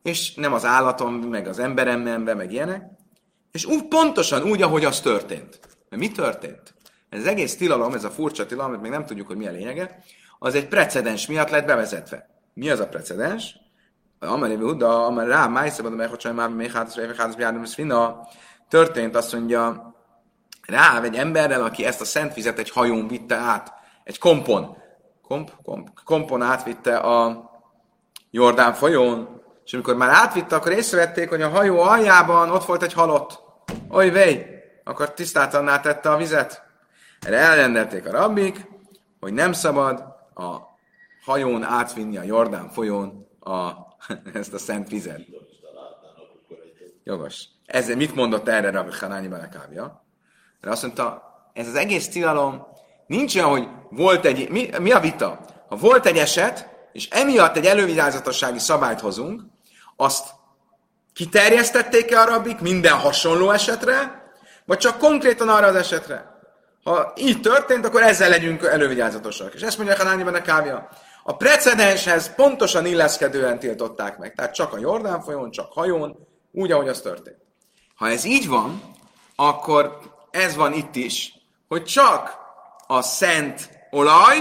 és 0.02 0.34
nem 0.34 0.52
az 0.52 0.64
állaton, 0.64 1.12
meg 1.12 1.49
az 1.49 1.58
emberen 1.58 2.00
menve, 2.00 2.34
meg 2.34 2.52
ilyenek, 2.52 2.82
és 3.52 3.64
úgy 3.64 3.88
pontosan 3.88 4.42
úgy, 4.42 4.62
ahogy 4.62 4.84
az 4.84 5.00
történt. 5.00 5.61
Mert 5.88 6.02
mi 6.02 6.11
történt? 6.11 6.74
Ez 7.14 7.26
egész 7.26 7.56
tilalom, 7.56 7.94
ez 7.94 8.04
a 8.04 8.11
furcsa 8.11 8.47
tilalom, 8.47 8.71
amit 8.71 8.83
még 8.83 8.90
nem 8.90 9.06
tudjuk, 9.06 9.26
hogy 9.26 9.37
mi 9.37 9.47
a 9.47 9.50
lényege, 9.50 9.99
az 10.38 10.54
egy 10.54 10.68
precedens 10.68 11.26
miatt 11.26 11.50
lett 11.50 11.66
bevezetve. 11.66 12.28
Mi 12.54 12.71
az 12.71 12.80
a 12.80 12.88
precedens? 12.88 13.56
Amely 14.18 14.56
Huda, 14.56 15.06
amely 15.06 15.26
rá, 15.26 15.47
májszabad, 15.47 15.92
amely 15.92 16.09
hogy 16.09 16.35
már 16.35 16.49
még 16.49 16.71
hát, 16.71 16.94
hogy 16.94 17.16
hát, 17.16 17.35
hogy 17.35 17.85
történt, 18.68 19.16
azt 19.16 19.33
mondja, 19.33 19.94
rá 20.66 21.02
egy 21.02 21.14
emberrel, 21.14 21.64
aki 21.64 21.85
ezt 21.85 22.00
a 22.00 22.04
szent 22.04 22.35
vizet 22.35 22.59
egy 22.59 22.71
hajón 22.71 23.09
vitte 23.09 23.37
át, 23.37 23.73
egy 24.04 24.18
kompon, 24.18 24.76
komp, 25.23 25.50
komp, 25.62 25.88
kompon 26.04 26.42
átvitte 26.42 26.97
a 26.97 27.50
Jordán 28.30 28.73
folyón, 28.73 29.42
és 29.64 29.75
amikor 29.75 29.97
már 29.97 30.11
átvitte, 30.11 30.56
akkor 30.56 30.73
észrevették, 30.73 31.28
hogy 31.28 31.42
a 31.42 31.49
hajó 31.49 31.80
aljában 31.80 32.50
ott 32.50 32.64
volt 32.64 32.83
egy 32.83 32.92
halott. 32.92 33.42
Oly 33.90 34.11
vej! 34.11 34.62
Akkor 34.85 35.12
tisztátalanná 35.12 35.80
tette 35.80 36.11
a 36.11 36.16
vizet. 36.16 36.62
Erre 37.25 37.38
elrendelték 37.38 38.07
a 38.07 38.11
rabbik, 38.11 38.66
hogy 39.21 39.33
nem 39.33 39.52
szabad 39.52 40.00
a 40.35 40.57
hajón 41.25 41.62
átvinni 41.62 42.16
a 42.16 42.23
Jordán 42.23 42.69
folyón 42.69 43.28
a, 43.40 43.71
ezt 44.40 44.52
a 44.52 44.59
szent 44.59 44.88
vizet. 44.88 45.21
Jogos. 47.04 47.45
Ez 47.66 47.88
mit 47.88 48.14
mondott 48.14 48.49
erre 48.49 48.71
Rabbi 48.71 48.90
Hanányi 49.00 49.28
Belekávja? 49.28 50.04
Mert 50.61 50.73
azt 50.75 50.83
mondta, 50.83 51.23
ez 51.52 51.69
az 51.69 51.75
egész 51.75 52.09
tilalom, 52.09 52.66
nincs 53.07 53.35
olyan, 53.35 53.49
hogy 53.49 53.69
volt 53.90 54.25
egy, 54.25 54.50
mi, 54.50 54.69
mi 54.81 54.93
a 54.93 55.00
vita? 55.00 55.40
Ha 55.69 55.76
volt 55.76 56.07
egy 56.07 56.16
eset, 56.16 56.69
és 56.93 57.09
emiatt 57.09 57.57
egy 57.57 57.66
elővigyázatossági 57.66 58.59
szabályt 58.59 59.00
hozunk, 59.00 59.43
azt 59.97 60.28
kiterjesztették-e 61.12 62.21
a 62.21 62.25
rabbik 62.25 62.61
minden 62.61 62.99
hasonló 62.99 63.50
esetre, 63.50 64.23
vagy 64.64 64.78
csak 64.78 64.99
konkrétan 64.99 65.49
arra 65.49 65.66
az 65.66 65.75
esetre? 65.75 66.33
Ha 66.84 67.12
így 67.16 67.40
történt, 67.40 67.86
akkor 67.86 68.02
ezzel 68.02 68.28
legyünk 68.28 68.62
elővigyázatosak. 68.62 69.54
És 69.54 69.60
ezt 69.60 69.76
mondja 69.76 69.96
Hanáni 69.96 70.22
benne 70.22 70.42
kávja. 70.42 70.88
A 71.22 71.36
precedenshez 71.36 72.34
pontosan 72.34 72.86
illeszkedően 72.86 73.58
tiltották 73.58 74.18
meg. 74.18 74.34
Tehát 74.34 74.54
csak 74.54 74.72
a 74.72 74.78
Jordán 74.78 75.22
folyón, 75.22 75.50
csak 75.50 75.72
hajón, 75.72 76.16
úgy, 76.52 76.72
ahogy 76.72 76.88
az 76.88 77.00
történt. 77.00 77.36
Ha 77.94 78.08
ez 78.08 78.24
így 78.24 78.48
van, 78.48 78.82
akkor 79.36 79.98
ez 80.30 80.54
van 80.54 80.72
itt 80.72 80.94
is, 80.94 81.32
hogy 81.68 81.84
csak 81.84 82.38
a 82.86 83.02
szent 83.02 83.70
olaj, 83.90 84.38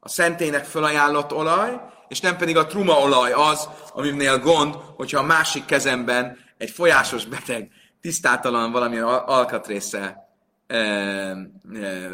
a 0.00 0.08
szentének 0.08 0.64
fölajánlott 0.64 1.32
olaj, 1.32 1.80
és 2.08 2.20
nem 2.20 2.36
pedig 2.36 2.56
a 2.56 2.66
truma 2.66 2.98
olaj 2.98 3.32
az, 3.32 3.68
aminél 3.92 4.38
gond, 4.38 4.74
hogyha 4.74 5.18
a 5.18 5.22
másik 5.22 5.64
kezemben 5.64 6.38
egy 6.58 6.70
folyásos 6.70 7.24
beteg, 7.24 7.70
tisztátalan 8.00 8.72
valamilyen 8.72 9.04
alkatrésze 9.04 9.98
e, 9.98 10.23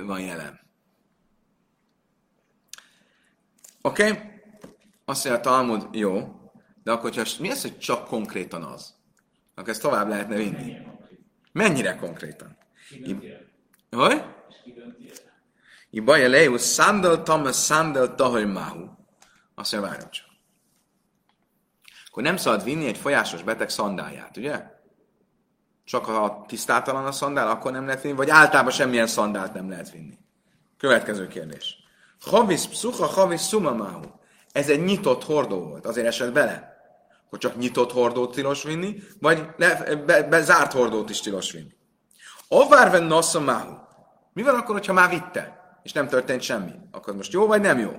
van 0.05 0.21
jelen. 0.21 0.61
Oké? 3.83 4.11
Okay? 4.11 4.29
Azt 5.05 5.25
mondja 5.25 5.43
a 5.43 5.45
Talmud, 5.45 5.95
jó, 5.95 6.41
de 6.83 6.93
akkor, 6.93 7.15
hogyha 7.15 7.43
mi 7.43 7.51
az, 7.51 7.63
hogy 7.63 7.79
csak 7.79 8.07
konkrétan 8.07 8.63
az? 8.63 8.95
Akkor 9.55 9.69
ezt 9.69 9.83
tovább 9.83 10.09
lehetne 10.09 10.37
vinni. 10.37 10.77
Mennyire 11.53 11.97
konkrétan? 11.97 12.57
Hogy? 13.91 14.25
Ibaja 15.91 16.29
leu 16.29 16.57
szandal 16.57 17.23
tamas 17.23 17.57
szandal 17.57 18.15
tahajmáhu. 18.15 18.89
Azt 19.55 19.73
mondja, 19.73 19.91
várjon 19.91 20.11
csak. 20.11 20.27
Akkor 22.09 22.23
nem 22.23 22.37
szabad 22.37 22.65
vinni 22.65 22.87
egy 22.87 22.99
folyásos 22.99 23.43
beteg 23.43 23.69
szandáját, 23.69 24.37
ugye? 24.37 24.80
Csak 25.91 26.05
ha 26.05 26.45
tisztátalan 26.49 27.07
a 27.07 27.13
szandál, 27.13 27.49
akkor 27.49 27.73
nem 27.73 27.87
lehet 27.87 28.03
vinni, 28.03 28.17
vagy 28.17 28.31
általában 28.31 28.73
semmilyen 28.73 29.07
szandált 29.07 29.55
nem 29.55 29.69
lehet 29.69 29.91
vinni. 29.91 30.19
Következő 30.79 31.29
kérdés. 31.29 31.77
Havis 32.21 32.67
pszucha, 32.67 33.07
havis 33.07 33.49
sumamahu. 33.49 34.05
Ez 34.53 34.69
egy 34.69 34.85
nyitott 34.85 35.25
hordó 35.25 35.57
volt, 35.57 35.87
azért 35.87 36.07
esett 36.07 36.33
bele. 36.33 36.77
Akkor 37.27 37.39
csak 37.39 37.57
nyitott 37.57 37.93
hordót 37.93 38.35
tilos 38.35 38.63
vinni, 38.63 39.03
vagy 39.21 39.47
le, 39.57 39.97
be, 40.07 40.23
be, 40.23 40.41
zárt 40.43 40.73
hordót 40.73 41.11
is 41.11 41.21
tilos 41.21 41.53
vinni. 41.53 41.75
Ovárven 42.49 43.03
nosszamahu. 43.03 43.75
Mi 44.33 44.43
van 44.43 44.55
akkor, 44.55 44.75
hogyha 44.75 44.93
már 44.93 45.09
vitte, 45.09 45.79
és 45.83 45.93
nem 45.93 46.09
történt 46.09 46.43
semmi? 46.43 46.73
Akkor 46.91 47.17
most 47.17 47.33
jó 47.33 47.47
vagy 47.47 47.61
nem 47.61 47.79
jó? 47.79 47.93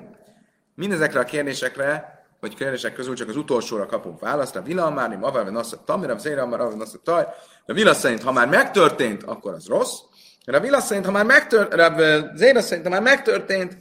Mindezekre 0.75 1.19
a 1.19 1.23
kérdésekre, 1.23 2.20
vagy 2.41 2.55
kérdések 2.55 2.93
közül 2.93 3.15
csak 3.15 3.29
az 3.29 3.35
utolsóra 3.35 3.85
kapunk 3.85 4.19
választ. 4.19 4.55
A 4.55 4.61
vila 4.61 4.89
már, 4.89 5.09
nem 5.09 5.23
avárven 5.23 5.55
a 5.55 5.63
tamira, 5.85 6.17
zéra 6.17 6.45
már, 6.45 6.59
avárven 6.59 6.81
azt 6.81 6.95
a 6.95 6.99
taj. 7.03 7.25
A 7.65 7.73
vila 7.73 7.93
szerint, 7.93 8.23
ha 8.23 8.31
már 8.31 8.47
megtörtént, 8.47 9.23
akkor 9.23 9.53
az 9.53 9.67
rossz. 9.67 9.99
A 10.45 10.59
vila 10.59 10.79
szerint, 10.79 11.05
ha 11.05 11.11
már 11.11 11.25
megtörtént, 11.25 12.37
zéra 12.37 12.61
szerint, 12.61 12.85
ha 12.85 12.91
már 12.91 13.01
megtörtént, 13.01 13.77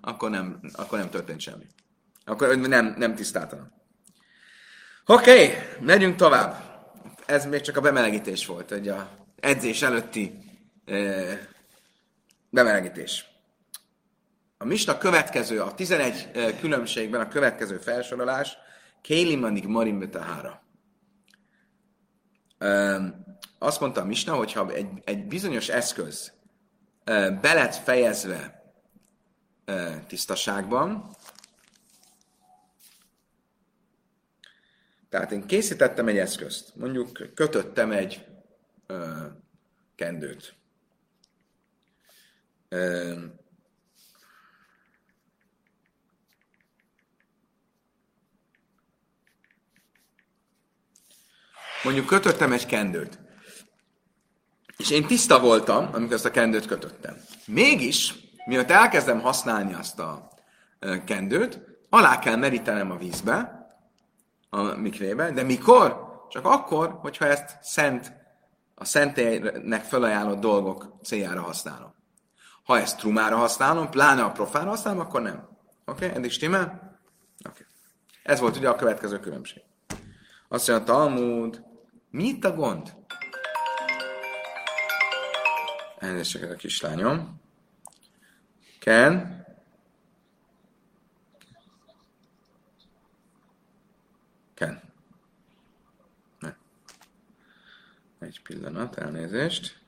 akkor 0.00 0.30
nem, 0.30 0.60
akkor 0.72 0.98
nem 0.98 1.10
történt 1.10 1.40
semmi. 1.40 1.66
Akkor 2.24 2.56
nem, 2.56 2.94
nem 2.98 3.14
tisztáltanak. 3.14 3.72
Oké, 5.06 5.30
okay, 5.30 5.54
megyünk 5.80 6.16
tovább. 6.16 6.62
Ez 7.26 7.46
még 7.46 7.60
csak 7.60 7.76
a 7.76 7.80
bemelegítés 7.80 8.46
volt, 8.46 8.70
hogy 8.70 8.88
a 8.88 9.08
edzés 9.40 9.82
előtti 9.82 10.38
eh, 10.84 11.38
bemelegítés. 12.50 13.33
A 14.58 14.64
Misna 14.64 14.98
következő, 14.98 15.60
a 15.60 15.74
11 15.74 16.30
eh, 16.32 16.58
különbségben 16.60 17.20
a 17.20 17.28
következő 17.28 17.78
felsorolás, 17.78 18.56
Kélimanik 19.04 19.66
Marim 19.66 19.98
Betahára. 19.98 20.62
Azt 23.58 23.80
mondta 23.80 24.00
a 24.00 24.04
Misna, 24.04 24.34
hogyha 24.34 24.70
egy, 24.70 24.88
egy 25.04 25.26
bizonyos 25.26 25.68
eszköz 25.68 26.32
belet 27.40 27.76
fejezve 27.76 28.64
tisztaságban. 30.06 31.16
Tehát 35.08 35.32
én 35.32 35.46
készítettem 35.46 36.08
egy 36.08 36.18
eszközt, 36.18 36.76
mondjuk 36.76 37.34
kötöttem 37.34 37.90
egy 37.90 38.26
kendőt. 39.94 40.54
Mondjuk 51.84 52.06
kötöttem 52.06 52.52
egy 52.52 52.66
kendőt, 52.66 53.18
és 54.76 54.90
én 54.90 55.06
tiszta 55.06 55.40
voltam, 55.40 55.88
amikor 55.92 56.14
ezt 56.14 56.24
a 56.24 56.30
kendőt 56.30 56.66
kötöttem. 56.66 57.16
Mégis 57.46 58.14
miatt 58.46 58.70
elkezdem 58.70 59.20
használni 59.20 59.74
azt 59.74 59.98
a 59.98 60.28
kendőt, 61.04 61.60
alá 61.88 62.18
kell 62.18 62.36
merítenem 62.36 62.90
a 62.90 62.96
vízbe, 62.96 63.66
a 64.50 64.62
mikvébe, 64.62 65.30
de 65.30 65.42
mikor? 65.42 66.12
Csak 66.28 66.44
akkor, 66.44 66.98
hogyha 67.00 67.26
ezt 67.26 67.58
szent, 67.62 68.12
a 68.74 68.84
szentélynek 68.84 69.84
felajánlott 69.84 70.40
dolgok 70.40 70.98
céljára 71.02 71.42
használom. 71.42 71.94
Ha 72.64 72.78
ezt 72.78 72.98
trumára 72.98 73.36
használom, 73.36 73.90
pláne 73.90 74.22
a 74.22 74.30
profára 74.30 74.68
használom, 74.68 75.00
akkor 75.00 75.22
nem. 75.22 75.48
Oké? 75.84 76.04
Okay? 76.06 76.18
Eddig 76.18 76.30
stimmel? 76.30 76.62
Oké. 76.64 77.48
Okay. 77.48 77.62
Ez 78.22 78.40
volt 78.40 78.56
ugye 78.56 78.68
a 78.68 78.76
következő 78.76 79.20
különbség. 79.20 79.62
Azt 80.48 80.68
mondja 80.68 80.94
a 80.94 80.96
Talmud, 80.96 81.62
mi 82.14 82.24
itt 82.24 82.44
a 82.44 82.54
gond? 82.54 82.94
Elnézést 85.98 86.42
a 86.42 86.54
kislányom. 86.54 87.40
Ken? 88.78 89.44
Ken. 94.54 94.82
Ne. 96.38 96.56
Egy 98.18 98.42
pillanat, 98.42 98.96
elnézést. 98.96 99.83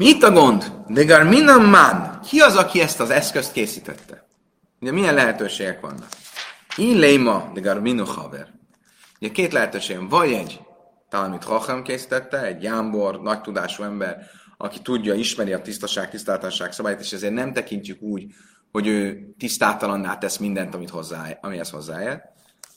Mi 0.00 0.06
itt 0.06 0.22
a 0.22 0.30
gond? 0.30 0.72
De 0.88 1.04
Garminan 1.04 1.64
man. 1.64 2.20
Ki 2.28 2.40
az, 2.40 2.56
aki 2.56 2.80
ezt 2.80 3.00
az 3.00 3.10
eszközt 3.10 3.52
készítette? 3.52 4.26
Ugye 4.80 4.92
milyen 4.92 5.14
lehetőségek 5.14 5.80
vannak? 5.80 6.08
Illéma 6.76 7.50
de 7.54 7.60
Garminu 7.60 8.04
haver. 8.04 8.48
Ugye 9.20 9.30
két 9.30 9.52
lehetőségem. 9.52 10.08
Vagy 10.08 10.32
egy 10.32 10.60
Talmud 11.08 11.44
Hacham 11.44 11.82
készítette, 11.82 12.42
egy 12.42 12.62
jámbor, 12.62 13.20
nagy 13.20 13.40
tudású 13.40 13.82
ember, 13.82 14.16
aki 14.56 14.78
tudja, 14.82 15.14
ismeri 15.14 15.52
a 15.52 15.62
tisztaság, 15.62 16.10
tisztátalanság 16.10 16.72
szabályt, 16.72 17.00
és 17.00 17.12
ezért 17.12 17.34
nem 17.34 17.52
tekintjük 17.52 18.02
úgy, 18.02 18.24
hogy 18.72 18.86
ő 18.86 19.28
tisztátalanná 19.38 20.18
tesz 20.18 20.36
mindent, 20.36 20.74
amit 20.74 20.90
hozzá, 20.90 21.38
amihez 21.40 21.70
hozzáér. 21.70 22.22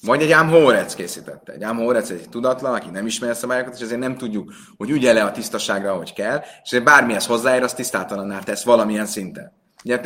Vagy 0.05 0.21
egy 0.21 0.31
ám 0.31 0.49
Hórec 0.49 0.93
készítette. 0.93 1.51
Egy 1.51 1.63
ám 1.63 1.77
Hórec 1.77 2.09
egy 2.09 2.29
tudatlan, 2.29 2.73
aki 2.73 2.89
nem 2.89 3.05
ismeri 3.05 3.31
a 3.31 3.35
szabályokat, 3.35 3.75
és 3.75 3.81
ezért 3.81 3.99
nem 3.99 4.17
tudjuk, 4.17 4.53
hogy 4.77 4.89
ügye 4.89 5.13
le 5.13 5.23
a 5.23 5.31
tisztaságra, 5.31 5.91
ahogy 5.91 6.13
kell, 6.13 6.37
és 6.37 6.71
ezért 6.71 6.83
bármihez 6.83 7.25
hozzáér, 7.25 7.63
az 7.63 7.73
tisztátalanná 7.73 8.39
tesz 8.39 8.63
valamilyen 8.63 9.05
szinten. 9.05 9.51
Ugye 9.83 9.99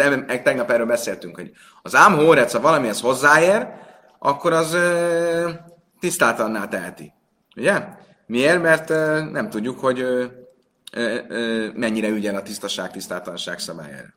tegnap 0.43 0.71
erről 0.71 0.85
beszéltünk, 0.85 1.35
hogy 1.35 1.51
az 1.81 1.95
ám 1.95 2.15
Hórec, 2.15 2.53
ha 2.53 2.59
valamihez 2.59 3.01
hozzáér, 3.01 3.67
akkor 4.19 4.53
az 4.53 4.73
ö, 4.73 5.49
tisztátalanná 5.99 6.67
teheti. 6.67 7.13
Ugye? 7.55 7.83
Miért? 8.25 8.61
Mert 8.61 8.89
ö, 8.89 9.23
nem 9.23 9.49
tudjuk, 9.49 9.79
hogy 9.79 9.99
ö, 9.99 10.25
ö, 10.91 11.19
ö, 11.27 11.67
mennyire 11.73 12.07
ügyel 12.07 12.35
a 12.35 12.41
tisztaság, 12.41 12.91
tisztátalanság 12.91 13.59
szabályára. 13.59 14.13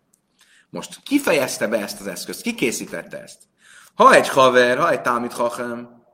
Most 0.71 1.03
ki 1.03 1.19
fejezte 1.19 1.67
be 1.67 1.79
ezt 1.79 2.01
az 2.01 2.07
eszközt? 2.07 2.43
Ki 2.43 2.55
készítette 2.55 3.23
ezt? 3.23 3.50
Ha 3.95 4.15
egy 4.15 4.29
haver, 4.29 4.79
ha 4.79 4.91
egy 4.91 5.01
támit 5.01 5.33
hachem, 5.33 6.05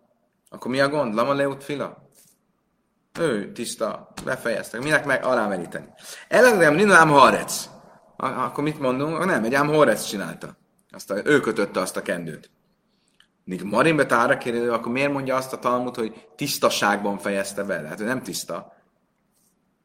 akkor 0.49 0.71
mi 0.71 0.81
a 0.81 0.89
gond? 0.89 1.15
Lama 1.15 1.33
leut 1.33 1.65
fila? 1.65 2.05
Ő 3.19 3.53
tiszta, 3.53 4.13
befejeztek. 4.25 4.83
Minek 4.83 5.05
meg 5.05 5.25
alámeríteni? 5.25 5.87
Elegem 6.29 6.75
ninám 6.75 7.09
harec. 7.09 7.69
Akkor 8.17 8.65
mit 8.65 8.79
mondunk? 8.79 9.25
Nem, 9.25 9.45
egy 9.45 9.55
ám 9.55 9.69
horec 9.69 10.05
csinálta. 10.05 10.57
Azt 10.91 11.11
a, 11.11 11.17
ő 11.25 11.41
kötötte 11.41 11.81
azt 11.81 11.97
a 11.97 12.03
kendőt. 12.03 12.51
Míg 13.45 13.63
Marin 13.63 14.07
tára 14.07 14.39
kérdő, 14.39 14.73
akkor 14.73 14.93
miért 14.93 15.13
mondja 15.13 15.37
azt 15.37 15.53
a 15.53 15.59
Talmud, 15.59 15.97
hogy 15.97 16.29
tisztaságban 16.37 17.19
fejezte 17.19 17.63
be? 17.63 17.89
Hát 17.89 18.01
ő 18.01 18.05
nem 18.05 18.23
tiszta. 18.23 18.73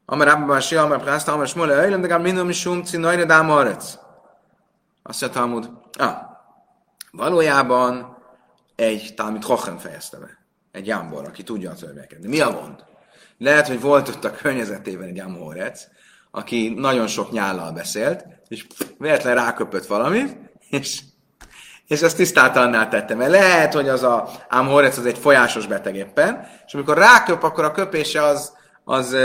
Amar 0.05 0.27
Abba 0.27 0.45
Basi, 0.45 0.75
Amar 0.75 1.01
Prászta, 1.01 1.33
Amar 1.33 1.47
Smole, 1.47 1.83
Öjlem, 1.83 2.01
de 2.01 2.07
gár 2.07 2.21
mindom 2.21 2.49
is 2.49 2.59
sumci, 2.59 2.97
Najre 2.97 3.25
Dám 3.25 3.47
Harec. 3.47 3.97
Azt 5.03 5.21
mondja 5.21 5.27
a 5.27 5.29
Talmud, 5.29 5.69
ah, 5.99 6.30
Valójában 7.11 8.17
egy 8.75 9.13
Talmud 9.15 9.43
Hochem 9.43 9.77
fejezte 9.77 10.17
be. 10.17 10.39
Egy 10.71 10.87
jámbor, 10.87 11.25
aki 11.27 11.43
tudja 11.43 11.71
a 11.71 11.75
törvényeket. 11.75 12.19
De 12.19 12.27
mi 12.27 12.39
a 12.39 12.51
gond? 12.51 12.83
Lehet, 13.37 13.67
hogy 13.67 13.81
volt 13.81 14.07
ott 14.07 14.23
a 14.23 14.31
környezetében 14.31 15.07
egy 15.07 15.19
Amorec, 15.19 15.83
aki 16.31 16.73
nagyon 16.77 17.07
sok 17.07 17.31
nyállal 17.31 17.71
beszélt, 17.71 18.25
és 18.47 18.67
véletlen 18.97 19.35
ráköpött 19.35 19.85
valamit, 19.85 20.37
és, 20.69 21.01
és 21.87 22.01
ezt 22.01 22.15
tisztátalanná 22.15 22.87
tette. 22.87 23.15
Mert 23.15 23.31
lehet, 23.31 23.73
hogy 23.73 23.89
az 23.89 24.03
a 24.03 24.29
Amorec 24.49 24.97
az 24.97 25.05
egy 25.05 25.17
folyásos 25.17 25.67
beteg 25.67 25.95
éppen, 25.95 26.47
és 26.65 26.73
amikor 26.73 26.97
ráköp, 26.97 27.43
akkor 27.43 27.63
a 27.63 27.71
köpése 27.71 28.23
az, 28.23 28.53
az, 28.83 29.15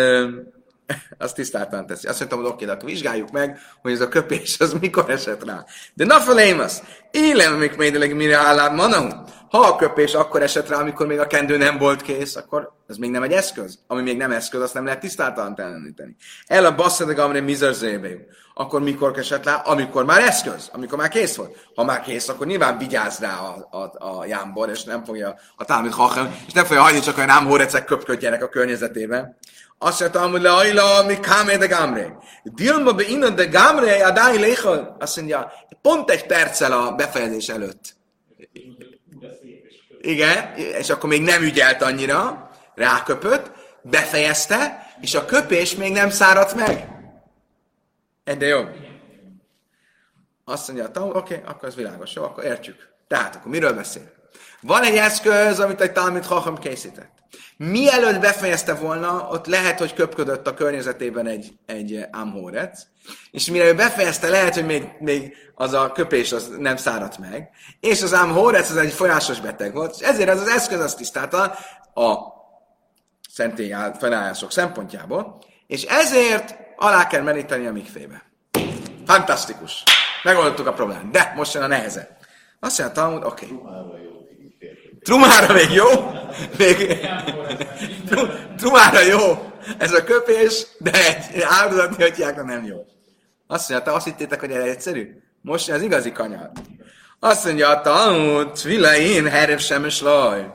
azt 1.19 1.35
tisztáltan 1.35 1.87
teszi. 1.87 2.07
Azt 2.07 2.19
mondtam, 2.19 2.41
hogy 2.41 2.49
oké, 2.49 2.65
de 2.65 2.73
akkor 2.73 2.89
vizsgáljuk 2.89 3.31
meg, 3.31 3.59
hogy 3.83 3.93
ez 3.93 4.01
a 4.01 4.09
köpés 4.09 4.61
az 4.61 4.73
mikor 4.81 5.11
esett 5.11 5.45
rá. 5.45 5.65
De 5.95 6.05
na 6.05 6.21
felémasz, 6.21 6.83
élem 7.11 7.55
még 7.55 7.73
médeleg 7.77 8.17
mire 8.17 8.37
állám 8.37 8.75
manahu. 8.75 9.09
Ha 9.51 9.59
a 9.59 9.77
köpés 9.77 10.15
akkor 10.15 10.43
esett 10.43 10.69
rá, 10.69 10.79
amikor 10.79 11.07
még 11.07 11.19
a 11.19 11.27
kendő 11.27 11.57
nem 11.57 11.79
volt 11.79 12.03
kész, 12.03 12.37
akkor 12.37 12.73
ez 12.89 12.97
még 12.97 13.11
nem 13.11 13.23
egy 13.23 13.33
eszköz. 13.33 13.79
Ami 13.87 14.03
még 14.03 14.17
nem 14.17 14.33
eszköz, 14.33 14.61
azt 14.61 14.75
nem 14.75 14.85
lehet 14.85 15.01
tisztátalanítani. 15.01 16.17
El 16.47 16.65
a 16.65 16.75
basszadeg 16.75 17.19
amre 17.19 17.41
mizerzébe. 17.41 18.09
Akkor 18.55 18.83
mikor 18.83 19.19
esett 19.19 19.45
rá? 19.45 19.55
Amikor 19.55 20.05
már 20.05 20.21
eszköz, 20.21 20.71
amikor 20.73 20.99
már 20.99 21.09
kész 21.09 21.37
volt. 21.37 21.57
Ha 21.75 21.85
már 21.85 22.01
kész, 22.01 22.29
akkor 22.29 22.47
nyilván 22.47 22.79
vigyáz 22.79 23.19
rá 23.19 23.39
a, 23.39 23.69
a, 23.71 24.07
a 24.07 24.25
jámbor, 24.27 24.71
és 24.71 24.85
nem 24.85 25.05
fogja 25.05 25.35
a 25.57 25.65
támít 25.65 25.95
hachem, 25.95 26.35
és 26.47 26.53
nem 26.53 26.65
fogja 26.65 26.83
hagyni 26.83 27.01
csak 27.01 27.17
olyan 27.17 27.31
ámhórecek 27.31 27.85
köpködjenek 27.85 28.43
a 28.43 28.49
környezetében. 28.49 29.37
Azt 29.79 30.01
mondta, 30.01 30.29
hogy 30.29 30.43
le 30.43 30.53
ajla, 30.53 31.05
mi 31.07 31.21
kámé 31.21 31.57
de 31.57 31.67
gámré. 31.67 32.13
Dilma 32.43 32.93
be 32.93 33.03
innen 33.03 33.35
de 33.35 33.45
gámré, 33.45 34.01
a 34.01 34.11
dáj. 34.11 34.57
Azt 34.99 35.17
mondja, 35.17 35.53
pont 35.83 36.11
egy 36.11 36.27
perccel 36.27 36.73
a 36.73 36.93
befejezés 36.93 37.49
előtt. 37.49 37.97
Igen, 40.07 40.55
és 40.55 40.91
akkor 40.91 41.09
még 41.09 41.23
nem 41.23 41.43
ügyelt 41.43 41.83
annyira, 41.83 42.51
ráköpött, 42.75 43.51
befejezte, 43.83 44.87
és 45.01 45.15
a 45.15 45.25
köpés 45.25 45.75
még 45.75 45.93
nem 45.93 46.11
száradt 46.11 46.55
meg. 46.55 46.89
Egyre 48.25 48.47
jobb. 48.47 48.77
Azt 50.45 50.69
mondja, 50.69 50.91
oké, 50.95 51.35
okay, 51.35 51.41
akkor 51.47 51.69
ez 51.69 51.75
világos, 51.75 52.15
jó, 52.15 52.23
akkor 52.23 52.45
értjük. 52.45 52.89
Tehát 53.09 53.37
akkor 53.37 53.51
miről 53.51 53.75
beszél? 53.75 54.13
Van 54.61 54.83
egy 54.83 54.97
eszköz, 54.97 55.61
amit 55.61 55.81
egy 55.81 55.93
Talmud 55.93 56.25
Chacham 56.25 56.59
készített. 56.59 57.16
Mielőtt 57.57 58.21
befejezte 58.21 58.75
volna, 58.75 59.29
ott 59.31 59.47
lehet, 59.47 59.79
hogy 59.79 59.95
köpködött 59.95 60.47
a 60.47 60.55
környezetében 60.55 61.27
egy, 61.27 61.53
egy 61.67 62.07
Amhorec, 62.13 62.83
és 63.31 63.51
mire 63.51 63.65
ő 63.65 63.75
befejezte, 63.75 64.29
lehet, 64.29 64.55
hogy 64.55 64.67
még, 64.67 64.89
még 64.99 65.37
az 65.55 65.73
a 65.73 65.93
köpés 65.93 66.33
az 66.33 66.51
nem 66.59 66.77
száradt 66.77 67.19
meg, 67.19 67.51
és 67.81 68.03
az 68.03 68.13
Amhorec 68.13 68.71
az 68.71 68.77
egy 68.77 68.93
folyásos 68.93 69.41
beteg 69.41 69.73
volt, 69.73 69.97
és 70.01 70.07
ezért 70.07 70.29
ez 70.29 70.41
az 70.41 70.49
eszköz 70.49 70.81
azt 70.81 70.97
tisztálta 70.97 71.43
a 71.95 72.17
szentély 73.31 73.75
felállások 73.99 74.53
szempontjából, 74.53 75.39
és 75.67 75.83
ezért 75.83 76.57
alá 76.77 77.07
kell 77.07 77.23
meríteni 77.23 77.67
a 77.67 77.73
mikfébe. 77.73 78.23
Fantasztikus! 79.07 79.83
Megoldottuk 80.23 80.67
a 80.67 80.73
problémát. 80.73 81.11
De 81.11 81.33
most 81.37 81.55
jön 81.55 81.63
a 81.63 81.67
neheze. 81.67 82.17
Azt 82.61 82.79
mondja 82.79 83.03
Talmud, 83.03 83.25
oké. 83.25 83.47
Okay. 83.53 84.16
Trumára 85.07 85.53
még 85.53 85.71
jó? 85.71 85.87
Még... 86.59 86.99
Trumára 88.57 89.01
jó. 89.01 89.53
Ez 89.79 89.93
a 89.93 90.05
köpés, 90.05 90.67
de 90.79 90.91
egy 91.33 91.41
áldozati 91.41 92.03
atyákra 92.03 92.45
nem 92.45 92.65
jó. 92.65 92.77
Azt 93.47 93.69
mondja, 93.69 93.87
te 93.87 93.97
azt 93.97 94.05
hittétek, 94.05 94.41
hogy 94.41 94.51
ez 94.51 94.65
egyszerű? 94.65 95.23
Most 95.41 95.71
az 95.71 95.83
igazi 95.83 96.13
kanyar. 96.13 96.51
Azt 97.21 97.45
mondja, 97.45 97.69
a 97.69 97.81
Talmud, 97.81 98.53
Tvilain, 98.53 99.27
Herev 99.27 99.59
Semes 99.59 100.01
Laj. 100.01 100.53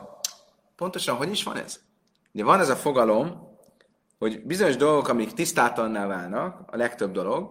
Pontosan, 0.76 1.16
hogy 1.16 1.30
is 1.30 1.42
van 1.42 1.56
ez? 1.56 1.80
Ugye 2.32 2.44
van 2.44 2.60
ez 2.60 2.68
a 2.68 2.76
fogalom, 2.76 3.56
hogy 4.18 4.42
bizonyos 4.44 4.76
dolgok, 4.76 5.08
amik 5.08 5.32
tisztátalanná 5.32 6.06
válnak, 6.06 6.60
a 6.66 6.76
legtöbb 6.76 7.12
dolog, 7.12 7.50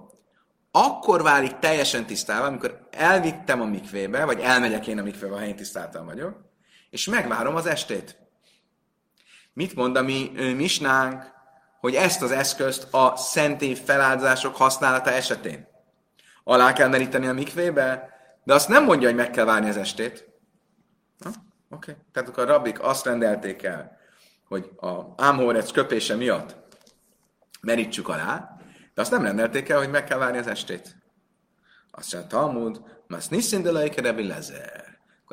akkor 0.72 1.24
válik 1.24 1.60
teljesen 1.60 2.06
tisztává, 2.06 2.48
amikor 2.48 2.88
elvittem 2.92 3.62
a 3.62 3.66
mikvébe, 3.66 4.26
vagy 4.26 4.40
elmegyek 4.40 4.88
én 4.88 5.00
a 5.00 5.04
mikvébe, 5.04 5.36
ha 5.36 5.46
én 5.46 5.56
tisztáltan 5.56 6.06
vagyok, 6.06 6.50
és 6.92 7.06
megvárom 7.06 7.56
az 7.56 7.66
estét. 7.66 8.18
Mit 9.54 9.76
mond 9.76 9.96
a 9.96 10.02
mi 10.02 10.32
misnánk, 10.56 11.24
hogy 11.80 11.96
ezt 11.96 12.22
az 12.22 12.32
eszközt 12.32 12.94
a 12.94 13.16
szentély 13.16 13.76
feláldozások 13.76 14.56
használata 14.56 15.12
esetén 15.12 15.70
alá 16.44 16.74
kell 16.74 16.88
meríteni 16.88 17.28
a 17.28 17.34
mikvébe, 17.34 18.10
de 18.44 18.54
azt 18.54 18.68
nem 18.68 18.84
mondja, 18.84 19.08
hogy 19.08 19.18
meg 19.18 19.30
kell 19.30 19.46
várni 19.46 19.70
az 19.70 19.78
estét. 19.78 20.30
Oké. 21.70 21.96
Tehát 22.12 22.30
akkor 22.30 22.44
a 22.44 22.52
rabik 22.52 22.82
azt 22.82 23.06
rendelték 23.06 23.64
el, 23.64 23.98
hogy 24.48 24.72
a 24.78 25.24
ámhórec 25.24 25.72
köpése 25.72 26.16
miatt 26.16 26.56
merítsük 27.62 28.10
alá, 28.10 28.58
de 28.94 29.02
azt 29.02 29.12
nem 29.12 29.24
rendelték 29.24 29.70
el, 29.70 29.78
hogy 29.78 29.90
meg 29.90 30.04
kell 30.04 30.18
várni 30.18 30.38
az 30.38 30.48
estét. 30.48 30.96
Azt 31.92 32.14
mondja 32.14 32.30
Talmud, 32.30 32.82
mas 33.08 33.28
niszindelai 33.28 33.90
lezer 34.28 34.81